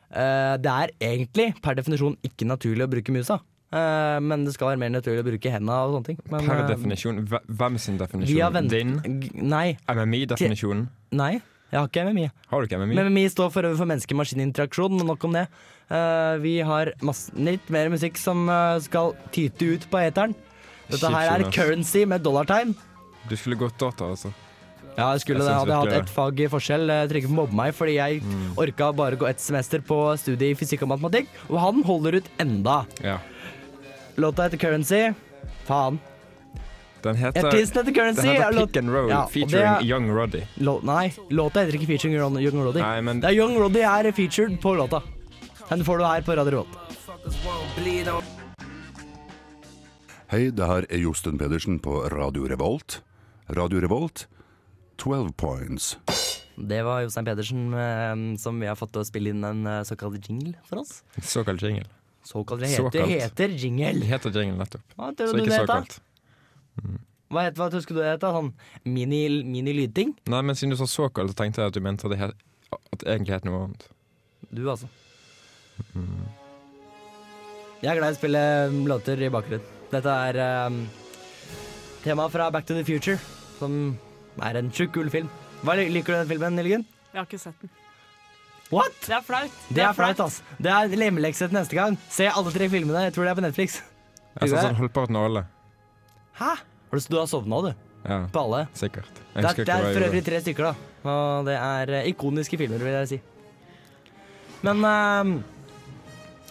Eh, 0.07 0.55
det 0.63 0.71
er 0.71 0.93
egentlig 1.03 1.49
per 1.61 1.75
definisjon 1.75 2.15
ikke 2.23 2.47
naturlig 2.47 2.87
å 2.87 2.91
bruke 2.91 3.11
musa. 3.11 3.41
Eh, 3.67 4.19
men 4.23 4.45
det 4.47 4.53
skal 4.55 4.69
være 4.71 4.79
mer 4.79 4.93
naturlig 4.95 5.25
å 5.25 5.27
bruke 5.27 5.51
hendene 5.51 5.75
og 5.83 5.97
sånne 5.97 6.07
ting. 6.13 6.19
Men, 6.31 6.45
Per 6.47 6.63
definisjon. 6.69 7.19
Hvem 7.27 7.77
sin 7.83 7.97
definisjon? 7.99 8.69
Din? 8.71 8.93
Nei. 9.43 9.75
MMI-definisjonen? 9.91 10.85
Nei, 11.19 11.33
jeg 11.71 11.79
har 11.79 11.87
ikke 11.89 12.05
MMI. 12.07 12.25
Har 12.51 12.61
du 12.61 12.67
ikke 12.69 12.79
MMI? 12.79 12.95
MMI 13.09 13.25
står 13.33 13.51
for, 13.51 13.67
for 13.75 13.89
menneske-maskin-interaksjon, 13.89 14.97
nok 15.03 15.23
om 15.27 15.33
det. 15.35 15.47
Uh, 15.91 16.35
vi 16.43 16.57
har 16.67 16.93
masse, 17.05 17.31
litt 17.35 17.69
mer 17.73 17.89
musikk 17.91 18.19
som 18.19 18.47
uh, 18.51 18.75
skal 18.83 19.13
tyte 19.35 19.73
ut 19.75 19.87
på 19.91 19.99
eteren. 20.01 20.35
Dette 20.87 21.11
her 21.11 21.33
er 21.35 21.47
currency 21.51 22.05
med 22.07 22.23
dollartegn. 22.23 22.75
Du 23.27 23.35
skulle 23.35 23.59
gått 23.59 23.75
data, 23.79 24.07
altså. 24.13 24.31
Ja, 24.97 25.11
jeg 25.13 25.21
skulle 25.21 25.43
Jeg 25.43 25.45
det. 25.45 25.53
Hadde 25.53 25.73
jeg 25.75 25.93
hatt 25.99 26.07
ett 26.07 26.13
fag 26.15 26.39
i 26.41 26.47
forskjell, 26.49 26.89
jeg 26.89 27.09
trenger 27.11 27.27
ikke 27.27 27.37
mobbe 27.37 27.53
meg, 27.59 27.73
fordi 27.77 27.97
jeg 27.99 28.21
Mm. 28.23 28.53
orka 28.57 28.91
bare 28.95 29.15
gå 29.19 29.27
ett 29.29 29.39
semester 29.39 29.79
på 29.79 30.17
studiet 30.17 30.55
i 30.55 30.57
fysikk 30.57 30.81
og 30.87 30.89
matematikk, 30.95 31.27
og 31.51 31.59
han 31.61 31.83
holder 31.83 32.17
ut 32.17 32.29
enda. 32.39 32.85
Ja. 33.03 33.19
Låta 34.17 34.47
heter 34.47 34.57
Currency. 34.57 35.13
Faen. 35.67 35.99
Den 37.03 37.15
heter, 37.15 37.45
Artisten 37.47 37.85
heter 37.85 37.93
Currency. 37.93 38.21
den 38.21 38.31
heter 38.35 38.47
er 38.61 38.65
Pick 38.65 38.77
and 38.77 38.89
Roll 38.89 39.09
Ja, 39.09 39.25
featuring 39.27 39.65
er- 39.65 39.83
Young 39.85 40.09
Roddy. 40.11 40.41
Nei, 40.57 41.13
låta 41.29 41.61
heter 41.63 41.77
ikke 41.77 41.87
featuring 41.87 42.15
Young 42.17 42.37
Young 42.41 42.63
Roddy. 42.65 42.79
Nei, 42.81 43.01
men 43.01 43.19
Det 43.21 43.29
er 43.29 43.35
Young 43.37 43.55
Roddy 43.57 43.79
er 43.85 44.11
featured 44.11 44.59
på 44.61 44.73
låta. 44.75 45.01
Den 45.69 45.83
får 45.83 45.97
du 45.99 46.03
her 46.05 46.21
på 46.21 46.35
Radio 46.37 46.51
Revolt. 46.51 46.77
Hei, 50.31 50.49
det 50.51 50.65
her 50.67 50.85
er 50.89 50.97
Josten 50.99 51.37
Pedersen 51.39 51.79
på 51.79 52.01
Radio 52.11 52.47
Revolt. 52.47 53.01
Radio 53.55 53.79
Revolt, 53.79 54.25
12 54.97 55.31
points. 55.39 55.97
Det 56.57 56.81
var 56.83 57.03
Jostein 57.05 57.25
Pedersen 57.25 57.73
eh, 57.73 58.37
som 58.41 58.59
vi 58.59 58.67
har 58.67 58.75
fått 58.75 58.91
til 58.95 59.03
å 59.03 59.07
spille 59.07 59.29
inn 59.31 59.43
en 59.47 59.61
eh, 59.69 59.83
såkalt 59.87 60.25
jingle 60.27 60.55
for 60.67 60.81
oss. 60.81 61.03
Såkalt 61.21 61.61
jingle. 61.63 61.85
Såkalt, 62.27 62.59
det 62.65 62.73
heter, 62.73 62.89
Såkalt. 62.89 63.13
heter 63.13 63.53
jingle. 63.61 63.93
Det 64.01 64.09
heter 64.09 64.35
jingle 64.35 64.57
nettopp. 64.59 64.83
Tror 64.97 65.27
Så 65.31 65.37
du 65.37 65.43
ikke 65.45 65.59
såkalt. 65.61 65.99
Hva 67.27 67.43
heter 67.43 67.59
hva 67.59 67.67
husker 67.73 67.95
du 67.97 67.99
det 67.99 68.11
heter? 68.13 68.31
Sånn 68.37 68.53
mini- 68.87 69.43
mini-lydting? 69.43 70.13
Nei, 70.31 70.41
men 70.47 70.55
siden 70.55 70.71
du 70.71 70.77
sa 70.79 70.85
såkalt, 70.87 71.33
så 71.33 71.35
tenkte 71.41 71.59
jeg 71.61 71.73
at 71.73 71.75
du 71.75 71.81
mente 71.83 72.07
at 72.07 72.13
det, 72.13 72.19
het, 72.21 72.35
at 72.71 72.99
det 73.01 73.07
egentlig 73.17 73.33
het 73.35 73.45
noe 73.49 73.63
annet. 73.65 73.87
du, 74.51 74.63
altså. 74.71 74.87
Jeg 77.81 77.91
er 77.91 77.99
glad 77.99 78.13
i 78.13 78.15
å 78.15 78.17
spille 78.17 78.43
um, 78.71 78.77
låter 78.89 79.21
i 79.21 79.29
bakgrunnen. 79.33 79.65
Dette 79.91 80.13
er 80.29 80.39
um, 80.67 80.79
temaet 82.03 82.33
fra 82.33 82.47
Back 82.51 82.65
to 82.67 82.73
the 82.77 82.83
Future, 82.87 83.19
som 83.59 83.97
er 84.43 84.57
en 84.61 84.71
sjukt 84.73 84.95
kul 84.95 85.11
film. 85.13 85.27
Hva 85.65 85.75
Liker 85.77 86.13
du 86.15 86.17
den 86.21 86.31
filmen, 86.31 86.55
Nilgen? 86.57 86.85
Jeg 87.11 87.19
har 87.21 87.27
ikke 87.27 87.39
sett 87.41 87.59
den. 87.61 87.69
What? 88.71 88.95
Det 89.05 89.13
er 89.15 89.21
flaut. 89.23 89.59
Det 89.71 89.83
er 89.83 89.93
flaut, 89.95 90.19
ass. 90.25 90.41
Det 90.59 90.71
er 90.73 90.91
lemelekse 90.99 91.47
til 91.47 91.55
neste 91.55 91.77
gang. 91.77 91.95
Se 92.11 92.27
alle 92.27 92.51
tre 92.51 92.67
filmene. 92.71 93.05
Jeg 93.07 93.13
tror 93.15 93.23
det 93.27 93.31
er 93.31 93.37
på 93.39 93.45
Netflix. 93.45 93.77
Jeg 94.41 94.51
sa 94.51 94.65
sånn 94.67 94.75
halvparten 94.81 95.15
nå 95.15 95.21
alle. 95.29 95.45
Hæ? 96.37 96.53
Har 96.91 96.99
du, 96.99 97.03
du 97.09 97.17
har 97.19 97.27
sovna, 97.29 97.61
du? 97.65 97.73
Ja, 98.07 98.21
På 98.31 98.45
alle? 98.45 98.67
sikkert. 98.77 99.09
Det 99.33 99.43
er, 99.43 99.57
det 99.65 99.73
er 99.73 99.85
for 99.89 100.05
øvrig 100.07 100.23
tre 100.23 100.39
stykker, 100.43 100.69
da. 100.69 101.11
Og 101.11 101.47
det 101.47 101.55
er 101.57 101.91
eh, 101.99 102.09
ikoniske 102.11 102.59
filmer, 102.59 102.83
vil 102.83 102.93
jeg 102.93 103.09
si. 103.11 103.17
Men 104.65 104.85
uh, 104.85 105.33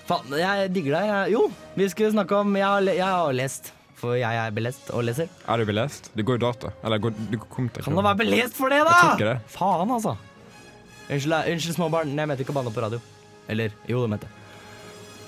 Faen, 0.07 0.37
jeg 0.39 0.69
digger 0.75 0.99
deg. 0.99 1.09
Jeg, 1.11 1.33
jo, 1.35 1.47
vi 1.75 1.89
skulle 1.91 2.13
snakke 2.15 2.37
om 2.39 2.53
Jeg 2.55 2.67
har, 2.67 2.91
jeg 2.95 3.07
har 3.07 3.33
lest, 3.35 3.73
for 3.99 4.15
jeg 4.19 4.39
er 4.39 4.53
belest 4.55 4.93
og 4.95 5.03
leser. 5.09 5.31
Er 5.49 5.63
du 5.63 5.67
belest? 5.67 6.13
Du 6.15 6.23
går 6.23 6.39
jo 6.39 6.45
data. 6.47 6.71
Eller 6.85 7.03
går, 7.03 7.17
du 7.33 7.39
kom 7.43 7.71
til 7.71 7.87
Kan 7.87 7.99
da 7.99 8.05
være 8.07 8.21
belest 8.23 8.59
for 8.59 8.71
det, 8.71 8.83
Jeg 8.83 8.91
da?! 8.91 9.15
ikke 9.15 9.31
det. 9.33 9.39
Faen, 9.57 9.91
altså. 9.97 10.15
Unnskyld, 11.07 11.35
unnskyld 11.55 11.79
småbarn. 11.79 12.15
Jeg 12.19 12.31
mente 12.31 12.47
ikke 12.47 12.55
å 12.55 12.59
banne 12.61 12.75
på 12.75 12.85
radio. 12.85 13.03
Eller 13.51 13.75
jo, 13.91 14.03
det 14.05 14.13
mente 14.15 14.29
jeg. 14.29 14.43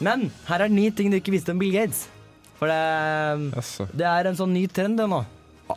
Men 0.07 0.29
her 0.47 0.63
er 0.63 0.71
ni 0.71 0.91
ting 0.95 1.11
du 1.11 1.19
ikke 1.19 1.35
visste 1.35 1.55
om 1.55 1.59
Bill 1.59 1.75
Gates. 1.75 2.07
For 2.59 2.71
det, 2.71 3.57
yes. 3.57 3.73
det 3.95 4.07
er 4.11 4.29
en 4.31 4.39
sånn 4.39 4.53
ny 4.55 4.65
trend, 4.67 4.99
det 4.99 5.07
nå. 5.11 5.21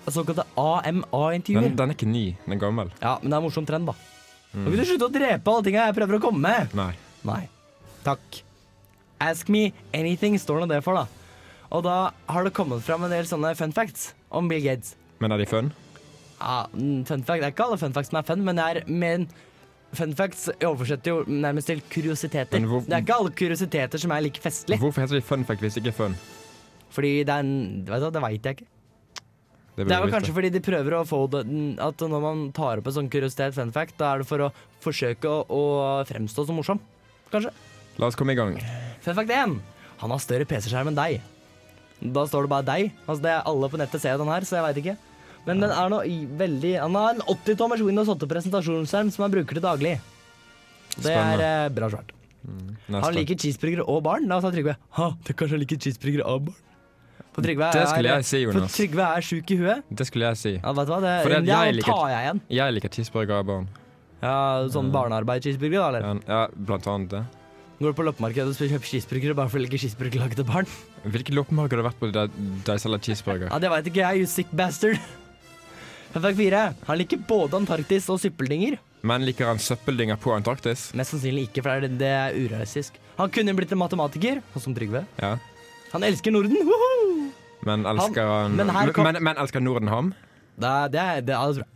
Såkalte 0.10 0.46
AMA-intervjuer. 0.58 1.68
Den, 1.68 1.76
den 1.78 1.92
er 1.92 1.98
ikke 1.98 2.10
ny, 2.10 2.24
den 2.46 2.56
er 2.56 2.62
gammel. 2.62 2.90
Ja, 3.02 3.18
men 3.22 3.30
det 3.30 3.36
er 3.36 3.42
en 3.42 3.46
morsom 3.46 3.68
trend, 3.70 3.90
da. 3.92 3.96
Kan 4.52 4.68
ikke 4.68 4.82
du 4.82 4.88
slutte 4.90 5.08
å 5.08 5.14
drepe 5.14 5.52
alle 5.54 5.66
tinga 5.68 5.86
jeg 5.88 5.98
prøver 6.00 6.18
å 6.18 6.24
komme 6.24 6.42
med? 6.44 6.74
Nei. 6.76 6.92
Nei. 7.28 7.42
Takk. 8.04 8.42
Ask 9.22 9.52
me 9.54 9.68
anything 9.94 10.36
står 10.42 10.64
nå 10.64 10.70
det 10.72 10.82
for, 10.84 10.98
da. 10.98 11.06
Og 11.72 11.86
da 11.86 11.98
har 12.28 12.44
det 12.48 12.54
kommet 12.58 12.82
fram 12.84 13.06
en 13.08 13.14
del 13.14 13.30
sånne 13.30 13.54
fun 13.56 13.72
facts 13.76 14.10
om 14.34 14.50
Bill 14.52 14.64
Gates. 14.66 14.96
Men 15.24 15.32
er 15.36 15.44
de 15.44 15.48
fun? 15.48 15.70
Ja, 16.42 16.66
mm, 16.74 17.06
fun 17.08 17.22
fact, 17.24 17.40
Det 17.44 17.48
er 17.52 17.54
ikke 17.54 17.68
alle 17.70 17.78
fun 17.80 17.94
facts 17.96 18.10
som 18.12 18.20
er 18.20 18.28
fun, 18.28 18.44
men 18.44 18.58
det 18.58 18.66
er 18.66 18.84
men 18.90 19.28
fun 19.96 20.16
facts 20.18 20.50
oversetter 20.66 21.14
jo 21.14 21.24
nærmest 21.30 21.70
til 21.70 21.82
kuriositeter. 21.94 22.60
Hvor- 22.66 22.84
Det 22.88 22.98
er 22.98 23.06
ikke 23.06 23.20
alle 23.22 23.32
kuriositeter 23.32 24.00
som 24.02 24.12
er 24.12 24.22
like 24.26 24.42
festlig. 24.42 24.80
Hvorfor 24.82 25.02
heter 25.06 25.20
de 25.20 25.22
fun 25.22 25.46
fact 25.46 25.62
hvis 25.62 25.76
det 25.76 25.84
ikke 25.86 25.94
er 25.94 26.00
fun? 26.02 26.16
Fordi 26.92 27.12
det 27.28 27.34
er 27.34 27.46
en 27.46 27.56
Vet 27.88 28.04
du 28.04 28.10
det 28.12 28.24
veit 28.24 28.48
jeg 28.48 28.58
ikke. 28.60 28.70
Det, 29.78 29.86
Det 29.88 29.96
er 29.96 30.02
vel 30.04 30.12
kanskje 30.12 30.34
fordi 30.36 30.50
de 30.52 30.60
prøver 30.60 30.98
å 30.98 31.06
få 31.08 31.22
det 31.32 31.46
At 31.80 32.02
når 32.04 32.24
man 32.24 32.42
tar 32.52 32.82
opp 32.82 32.90
en 32.92 32.96
sånn 32.98 33.10
kuriositet, 33.12 33.56
fun 33.56 33.72
fact, 33.72 33.96
da 34.02 34.14
er 34.14 34.22
det 34.22 34.28
for 34.28 34.44
å 34.44 34.50
forsøke 34.84 35.32
å, 35.32 35.44
å 35.48 35.62
fremstå 36.10 36.46
som 36.48 36.60
morsom. 36.60 36.82
Kanskje. 37.32 37.54
La 38.02 38.10
oss 38.10 38.18
komme 38.20 38.36
i 38.36 38.40
gang. 38.40 38.58
Fun 39.06 39.16
fact 39.16 39.32
1. 39.32 39.56
Han 40.02 40.12
har 40.16 40.24
større 40.24 40.48
PC-skjerm 40.50 40.92
enn 40.92 41.00
deg. 41.00 41.22
Da 42.02 42.26
står 42.28 42.48
det 42.48 42.52
bare 42.52 42.68
deg. 42.68 42.92
Altså 43.06 43.22
det 43.24 43.32
er 43.36 43.48
Alle 43.48 43.70
på 43.72 43.80
nettet 43.80 44.04
ser 44.04 44.20
den 44.20 44.32
her, 44.32 44.48
så 44.48 44.58
jeg 44.58 44.68
veit 44.68 44.82
ikke. 44.84 44.98
Men 45.46 45.62
den 45.64 45.74
er 45.74 45.90
noe 45.90 46.18
veldig 46.38 46.72
Han 46.84 46.98
har 47.00 47.16
en 47.16 47.24
80-tommers 47.34 47.82
Windows 47.86 48.10
8 48.14 48.28
presentasjonsskjerm 48.30 49.10
som 49.14 49.26
han 49.26 49.34
bruker 49.34 49.58
til 49.58 49.66
daglig. 49.66 49.96
Det 51.02 51.14
er 51.16 51.42
eh, 51.46 51.70
bra 51.74 51.88
svart. 51.94 52.12
Mm, 52.42 52.76
Han 52.98 53.16
liker 53.16 53.38
cheeseburgere 53.40 53.86
og 53.88 54.02
barn. 54.06 54.28
Da 54.30 54.42
sa 54.44 54.52
Trygve 54.54 54.76
ha, 54.98 55.08
det 55.26 55.38
kanskje 55.38 55.56
han 55.56 55.64
liker 55.64 55.80
cheeseburgere 55.82 56.28
og 56.28 56.50
barn. 56.50 56.60
For 57.32 57.42
Trygve 57.46 57.68
Det 57.72 57.84
skulle 57.88 58.10
er, 58.12 58.20
jeg 58.20 58.28
si, 58.28 58.40
for 58.46 58.66
Trygve 58.76 59.04
er 59.18 59.22
sjuk 59.24 59.52
i 59.52 59.58
huet. 59.62 59.84
Det 59.90 60.08
skulle 60.10 60.32
jeg 60.34 60.38
si. 60.42 60.52
Ja, 60.58 60.72
vet 60.76 60.88
du 60.90 60.92
hva? 60.92 61.02
Det, 61.06 61.14
for 61.24 61.30
det, 61.36 61.44
jeg 61.48 61.76
liker- 61.78 61.94
tar 61.96 62.10
jeg 62.12 62.26
igjen. 62.26 62.42
Jeg 62.58 62.74
liker 62.76 62.90
cheeseburger 62.98 63.38
av 63.40 63.46
barn. 63.48 63.68
Ja, 64.22 64.34
Sånn 64.70 64.92
barnearbeid-cheeseburger, 64.94 65.80
da? 65.80 65.88
eller? 65.88 66.02
Ja, 66.28 66.42
ja, 66.42 66.48
blant 66.56 66.86
annet 66.92 67.10
det. 67.16 67.22
Går 67.82 67.96
du 67.96 67.98
på 67.98 68.04
loppemarkedet 68.06 68.52
og 68.52 68.70
kjøper 68.70 68.86
cheeseburgere 68.92 69.34
bare 69.40 69.50
for 69.50 69.58
å 69.58 69.64
legge 69.64 69.80
cheeseburger 69.82 70.20
laget 70.22 70.36
til 70.38 70.46
barn? 70.46 70.68
Hvilket 71.08 71.34
loppemarked 71.34 71.74
har 71.74 71.82
du 71.82 71.88
vært 71.88 71.98
på 72.04 72.12
der 72.14 72.28
de 72.68 72.76
selger 72.84 73.02
cheeseburger? 73.08 73.48
Ja, 73.50 73.58
Det 73.64 73.72
veit 73.74 73.88
ikke 73.90 74.04
jeg, 74.04 74.20
you 74.22 74.28
sick 74.30 74.52
bastard. 74.54 75.00
Fun 76.14 76.36
4. 76.36 76.62
Han 76.86 76.98
liker 77.00 77.18
både 77.26 77.56
Antarktis 77.58 78.10
og 78.12 78.20
søppeldinger. 78.20 78.78
Men 79.08 79.24
liker 79.26 79.48
han 79.50 79.58
søppeldynger 79.58 80.20
på 80.22 80.36
Antarktis? 80.36 80.90
Mest 80.94 81.16
sannsynlig 81.16 81.48
ikke, 81.48 81.64
for 81.64 81.80
det 81.82 81.90
er, 81.90 81.96
det 81.98 82.12
er 82.12 82.36
urealistisk. 82.38 83.00
Han 83.18 83.32
kunne 83.34 83.56
blitt 83.58 83.72
en 83.74 83.80
matematiker, 83.82 84.44
sånn 84.54 84.66
som 84.68 84.76
Trygve. 84.78 85.06
Ja. 85.18 85.38
Han 85.92 86.04
elsker 86.08 86.32
Norden! 86.32 86.58
Woho! 86.68 87.32
Men 87.68 87.86
elsker 87.86 88.26
han, 88.26 88.56
men 88.58 88.72
kom- 88.96 89.06
men, 89.06 89.20
men 89.24 89.38
elsker 89.38 89.62
Norden 89.62 89.92
ham? 89.92 90.14
Det 90.62 90.72
det 90.94 91.02
er, 91.02 91.22
det 91.22 91.36
er 91.36 91.60
jeg. 91.62 91.68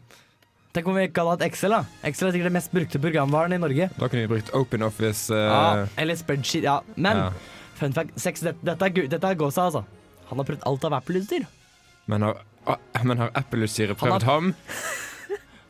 Tenk 0.76 0.88
om 0.92 0.98
vi 0.98 1.06
ikke 1.08 1.24
hadde 1.24 1.36
hatt 1.38 1.44
Excel, 1.48 1.72
da. 1.72 1.84
Excel 2.04 2.28
er 2.28 2.34
sikkert 2.36 2.50
det 2.50 2.56
mest 2.58 2.74
brukte 2.74 3.00
programvaren 3.00 3.54
i 3.56 3.60
Norge. 3.62 3.86
Da 3.96 4.10
kunne 4.12 4.26
vi 4.26 4.32
brukt 4.34 4.50
Open 4.58 4.84
Office. 4.84 5.30
Uh... 5.32 5.38
Ja, 5.40 5.86
eller 6.04 6.18
spreadsheet. 6.20 6.66
Ja. 6.68 6.80
Men 7.00 7.22
ja. 7.22 7.30
fun 7.80 7.96
fact 7.96 8.18
6. 8.20 8.44
Dette, 8.50 8.66
dette, 8.68 8.90
er, 8.90 9.08
dette 9.14 9.30
er 9.32 9.40
gåsa, 9.40 9.70
altså. 9.70 9.86
Han 10.28 10.42
har 10.42 10.50
prøvd 10.50 10.66
alt 10.68 10.88
av 10.90 10.98
Apple-utstyr. 11.00 11.46
Men 12.12 12.28
har, 12.28 12.42
ah, 12.68 12.82
men 13.08 13.24
har 13.24 13.32
Apple-utstyret 13.40 13.96
prøvd 14.00 14.18
har- 14.20 14.32
ham? 14.32 14.54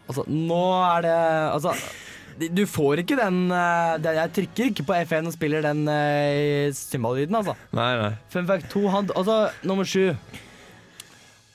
Altså, 0.05 0.21
nå 0.29 0.61
er 0.85 1.01
det 1.01 1.13
Altså, 1.49 1.71
du 2.35 2.63
får 2.67 3.01
ikke 3.03 3.17
den 3.19 3.47
den 3.47 4.17
Jeg 4.17 4.31
trykker 4.35 4.71
ikke 4.71 4.85
på 4.87 4.97
F1 5.05 5.29
og 5.29 5.35
spiller 5.35 5.63
den 5.63 5.85
uh, 5.87 6.73
symbollyden, 6.75 7.37
altså. 7.39 7.55
Nei, 7.75 7.91
nei. 8.01 8.13
Fun 8.33 8.49
fact 8.49 8.67
2, 8.73 8.85
han, 8.91 9.09
altså, 9.15 9.37
nummer 9.63 9.87
7. 9.87 10.15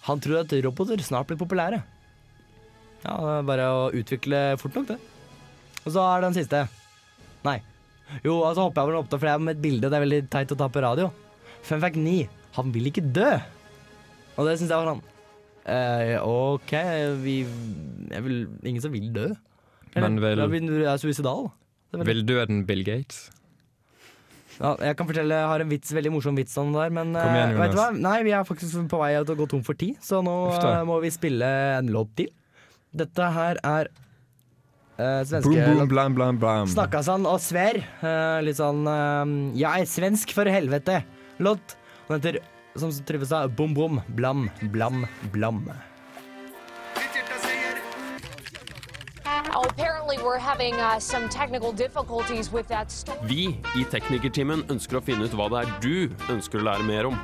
Han 0.08 0.22
tror 0.24 0.42
at 0.42 0.54
roboter 0.64 1.02
snart 1.04 1.28
blir 1.28 1.40
populære. 1.40 1.82
Ja, 3.04 3.16
det 3.16 3.34
er 3.38 3.48
bare 3.48 3.68
å 3.72 3.84
utvikle 3.96 4.40
fort 4.60 4.76
nok, 4.76 4.88
det. 4.92 4.98
Og 5.84 5.92
så 5.94 6.04
er 6.04 6.24
den 6.24 6.36
siste. 6.36 6.64
Nei. 7.46 7.58
Jo, 8.24 8.40
altså 8.44 8.66
hopper 8.66 8.82
jeg 8.82 8.88
over 8.88 8.96
den 8.96 9.02
opp, 9.04 9.10
da, 9.12 9.20
for 9.20 9.28
det 9.28 9.34
er 9.34 9.44
med 9.44 9.56
et 9.56 9.62
bilde, 9.62 9.86
og 9.86 9.92
det 9.92 9.98
er 9.98 10.04
veldig 10.04 10.20
teit 10.32 10.52
å 10.52 10.58
ta 10.58 10.68
på 10.72 10.82
radio. 10.84 11.08
Fun 11.66 11.82
fact 11.82 12.00
9. 12.00 12.18
Han 12.56 12.74
vil 12.74 12.90
ikke 12.90 13.06
dø. 13.14 13.30
Og 14.36 14.48
det 14.48 14.56
syns 14.58 14.72
jeg 14.72 14.80
var 14.80 14.90
sånn 14.90 15.04
eh, 15.68 16.16
OK, 16.24 16.72
vi 17.20 17.36
jeg 17.44 18.24
vil, 18.24 18.38
Ingen 18.64 18.84
som 18.84 18.94
vil 18.94 19.10
dø. 19.14 19.28
Men 19.96 20.20
vel- 20.22 20.38
Ja, 20.38 20.46
vi 20.46 20.58
er 20.84 20.98
suicidal. 20.98 21.50
Er 21.92 22.04
vil 22.04 22.04
du 22.04 22.10
Vil 22.12 22.24
døden 22.26 22.66
Bill 22.66 22.84
Gates? 22.84 23.30
Ja, 24.60 24.76
jeg 24.76 24.96
kan 24.98 25.06
fortelle, 25.08 25.32
jeg 25.32 25.48
har 25.48 25.62
en 25.64 25.70
vits, 25.70 25.90
veldig 25.90 26.10
morsom 26.12 26.36
vits 26.36 26.56
om 26.60 26.72
det 26.74 26.82
der, 26.82 26.90
men 26.90 27.14
igjen, 27.16 27.54
eh, 27.54 27.60
vet 27.62 27.70
du 27.72 27.78
hva? 27.78 27.88
Nei, 27.96 28.22
vi 28.22 28.30
er 28.36 28.44
faktisk 28.44 28.76
på 28.92 28.98
vei 29.00 29.14
til 29.24 29.34
å 29.34 29.38
gå 29.38 29.48
tom 29.48 29.62
for 29.64 29.74
tid, 29.74 29.96
så 30.04 30.20
nå 30.22 30.34
Ufta. 30.52 30.80
eh, 30.80 30.84
må 30.84 31.00
vi 31.00 31.08
spille 31.08 31.48
en 31.78 31.88
låt 31.88 32.14
til. 32.14 32.28
Dette 32.94 33.32
her 33.32 33.56
er 33.64 33.88
uh, 34.98 35.22
svenske 35.24 35.44
Boom, 35.48 35.78
boom, 35.78 35.88
blam, 35.88 36.14
blam, 36.14 36.38
blam. 36.38 36.66
Snakka 36.68 37.00
sånn 37.06 37.24
og 37.24 37.40
sver. 37.40 37.80
Uh, 38.02 38.42
litt 38.44 38.56
sånn 38.58 38.84
uh, 38.86 39.24
Jeg 39.56 39.80
er 39.80 39.86
svensk, 39.86 40.34
for 40.36 40.44
helvete! 40.44 41.04
Låt. 41.40 41.76
Den 42.08 42.20
heter, 42.20 42.40
som 42.76 42.90
Trygve 42.90 43.24
sa, 43.26 43.46
Bom 43.48 43.72
Bom 43.72 44.02
Blam 44.08 44.50
Blam 44.74 45.06
Blam. 45.32 45.70
Vi 53.30 53.44
i 53.78 53.84
Teknikertimen 53.92 54.64
ønsker 54.72 54.98
å 54.98 55.02
finne 55.06 55.28
ut 55.28 55.36
hva 55.38 55.46
det 55.52 55.60
er 55.60 55.76
du 55.84 56.32
ønsker 56.34 56.58
å 56.58 56.64
lære 56.66 56.86
mer 56.88 57.06
om. 57.12 57.18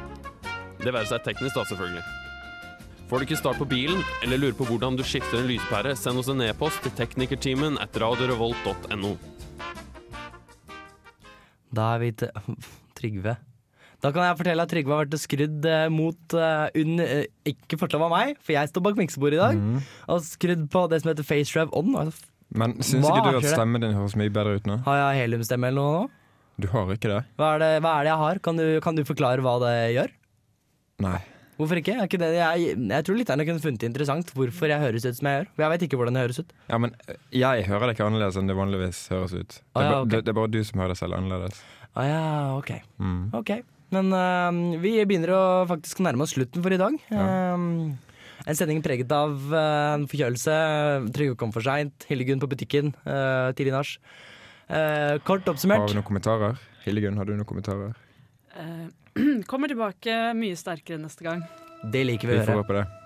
Det 0.79 0.93
være 0.95 1.09
seg 1.11 1.25
teknisk, 1.25 1.57
da, 1.57 1.65
selvfølgelig. 1.67 2.05
Får 3.11 3.19
du 3.19 3.27
ikke 3.27 3.39
start 3.41 3.59
på 3.59 3.67
bilen, 3.71 4.05
eller 4.23 4.39
lurer 4.39 4.55
på 4.59 4.69
hvordan 4.69 4.99
du 4.99 5.03
skifter 5.07 5.41
en 5.41 5.49
lyspære, 5.51 5.97
send 5.99 6.23
oss 6.23 6.31
en 6.31 6.45
e-post 6.47 6.79
til 6.85 6.95
teknikertimen 6.99 7.81
at 7.83 7.99
radiorevolt.no. 8.03 9.13
Da 11.75 11.89
er 11.97 12.05
vi 12.05 12.13
til 12.23 12.55
Trygve. 13.03 13.35
Da 13.99 14.15
kan 14.15 14.29
jeg 14.29 14.39
fortelle 14.45 14.63
at 14.63 14.71
Trygve 14.71 14.95
har 14.95 15.05
vært 15.09 15.19
skrudd 15.25 15.67
eh, 15.67 15.89
mot 15.91 16.39
uh, 16.39 16.69
un, 16.79 17.03
uh, 17.03 17.27
Ikke 17.51 17.83
fortell 17.83 18.07
av 18.07 18.15
meg, 18.15 18.39
for 18.39 18.55
jeg 18.55 18.71
står 18.71 18.87
bak 18.87 19.03
miksebordet 19.03 19.41
i 19.41 19.43
dag. 19.43 19.59
Mm. 19.59 19.85
Og 20.15 20.25
skrudd 20.31 20.67
på 20.71 20.87
det 20.93 21.03
som 21.03 21.11
heter 21.11 21.27
FaceRav 21.27 21.75
on. 21.75 21.95
Altså, 22.05 22.31
Men 22.55 22.77
syns 22.79 23.03
Hva 23.05 23.17
ikke 23.19 23.33
du 23.35 23.41
at 23.41 23.49
stemmen 23.51 23.83
din 23.83 23.97
høres 23.97 24.15
mye 24.19 24.31
bedre 24.33 24.59
ut 24.61 24.69
nå? 24.71 24.79
har 24.87 25.01
jeg 25.01 25.25
heliumstemme 25.25 25.73
eller 25.73 25.83
noe 25.83 25.95
nå? 25.97 26.11
Du 26.63 26.69
har 26.73 26.93
ikke 26.95 27.11
det? 27.11 27.23
Hva 27.37 27.55
er 27.57 27.59
det, 27.61 27.71
hva 27.85 27.95
er 27.99 28.07
det 28.07 28.13
jeg 28.13 28.21
har? 28.23 28.39
Kan 28.45 28.61
du, 28.61 28.67
kan 28.85 28.97
du 28.97 29.03
forklare 29.05 29.43
hva 29.45 29.59
det 29.61 29.75
gjør? 29.97 30.13
Nei. 31.05 31.19
Hvorfor 31.57 31.81
ikke? 31.81 31.95
Jeg 31.97 32.09
ikke 32.11 32.21
det, 32.21 32.31
jeg, 32.37 32.73
jeg 32.77 33.05
tror 33.09 33.17
lytterne 33.17 33.45
kunne 33.49 33.63
funnet 33.65 33.81
det 33.81 33.89
interessant 33.89 34.33
hvorfor 34.37 34.69
jeg 34.69 34.81
høres 34.81 35.07
ut 35.09 35.17
som 35.19 35.29
jeg 35.29 35.39
gjør. 35.39 35.47
Jeg 35.63 35.73
vet 35.73 35.85
ikke 35.87 36.01
hvordan 36.01 36.17
det 36.17 36.25
høres 36.27 36.41
ut. 36.43 36.51
Ja, 36.69 36.81
men 36.85 36.93
eh, 37.09 37.21
jeg 37.33 37.65
hører 37.69 37.89
det 37.89 37.97
ikke 37.97 38.09
annerledes 38.09 38.37
enn 38.41 38.51
det 38.51 38.57
vanligvis 38.59 39.01
høres 39.13 39.33
ut. 39.37 39.57
Det 39.57 39.61
er, 39.61 39.81
Ah, 39.81 39.87
ja, 39.89 40.01
okay. 40.03 40.21
det, 40.21 40.33
er 40.33 40.37
bare 40.37 40.53
du 40.53 40.59
som 40.69 40.83
hører 40.83 40.93
det 40.93 40.99
selv 41.01 41.17
annerledes. 41.17 41.63
Å 41.97 42.05
ja, 42.05 42.21
ok. 42.59 42.73
Mm. 43.01 43.23
Ok. 43.41 43.55
Men 43.97 44.13
uh, 44.13 44.81
vi 44.83 44.97
begynner 45.09 45.33
å 45.33 45.43
faktisk 45.71 46.03
nærme 46.05 46.27
oss 46.27 46.35
slutten 46.37 46.65
for 46.65 46.77
i 46.77 46.81
dag. 46.81 46.97
Ja. 47.09 47.25
Øhm, 47.55 47.95
En 48.47 48.55
sending 48.55 48.79
preget 48.85 49.11
av 49.11 49.35
en 49.59 50.07
forkjølelse. 50.07 50.57
Trygve 51.15 51.39
kom 51.41 51.53
for 51.55 51.67
seint. 51.67 52.07
Hildegunn 52.07 52.43
på 52.43 52.49
butikken 52.51 52.93
uh, 53.03 53.51
tidlig 53.59 53.75
nach. 53.75 53.91
Uh, 54.71 55.19
kort 55.27 55.49
oppsummert. 55.51 55.83
Har 55.83 55.91
vi 55.91 55.99
noen 55.99 56.07
kommentarer? 56.07 56.61
Hildegunn, 56.85 57.19
har 57.19 57.27
du 57.27 57.35
noen 57.35 57.49
kommentarer? 57.49 57.97
Eh, 58.55 58.87
kommer 59.51 59.71
tilbake 59.73 60.15
mye 60.39 60.59
sterkere 60.59 61.01
neste 61.03 61.27
gang. 61.27 61.43
Det 61.91 62.05
liker 62.07 62.31
vi 62.31 62.39
Vi 62.39 62.45
å 62.45 62.47
får 62.47 62.63
høre. 62.63 62.85
det. 62.85 63.03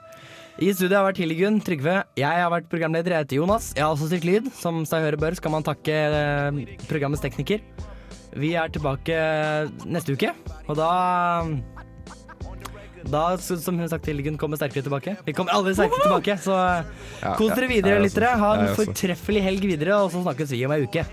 I 0.60 0.74
studio 0.76 0.98
har 0.98 1.06
vært 1.08 1.22
Hildegunn, 1.22 1.56
Trygve. 1.64 1.94
Jeg 2.20 2.42
har 2.44 2.52
vært 2.52 2.68
programleder. 2.68 3.14
Jeg 3.16 3.24
heter 3.24 3.40
Jonas. 3.40 3.70
Jeg 3.78 3.86
har 3.86 3.94
også 3.94 4.10
stilt 4.10 4.26
lyd. 4.28 4.50
Som 4.52 4.82
seg 4.88 5.06
høre 5.06 5.20
bør, 5.20 5.38
skal 5.38 5.54
man 5.54 5.64
takke 5.64 5.96
programmets 6.90 7.24
tekniker. 7.24 7.64
Vi 8.36 8.52
er 8.60 8.68
tilbake 8.70 9.16
neste 9.88 10.14
uke, 10.14 10.34
og 10.68 10.76
da 10.78 10.90
da, 13.06 13.24
som 13.40 13.78
hun 13.78 13.88
sagt, 13.88 14.08
Hildegunn 14.10 14.38
kommer 14.40 14.60
sterkere 14.60 14.84
tilbake. 14.86 15.16
Vi 15.26 15.34
kommer 15.36 15.56
aldri 15.56 15.76
sterkere 15.78 16.04
tilbake, 16.04 16.36
så 16.42 16.58
kos 17.38 17.54
dere 17.56 17.70
videre, 17.70 17.96
jeg 17.98 18.08
lyttere. 18.08 18.34
Ha 18.42 18.50
en 18.58 18.74
fortreffelig 18.78 19.44
helg 19.46 19.70
videre, 19.72 20.02
og 20.04 20.12
så 20.12 20.24
snakkes 20.26 20.52
vi 20.56 20.64
om 20.68 20.76
ei 20.76 20.84
uke. 20.84 21.06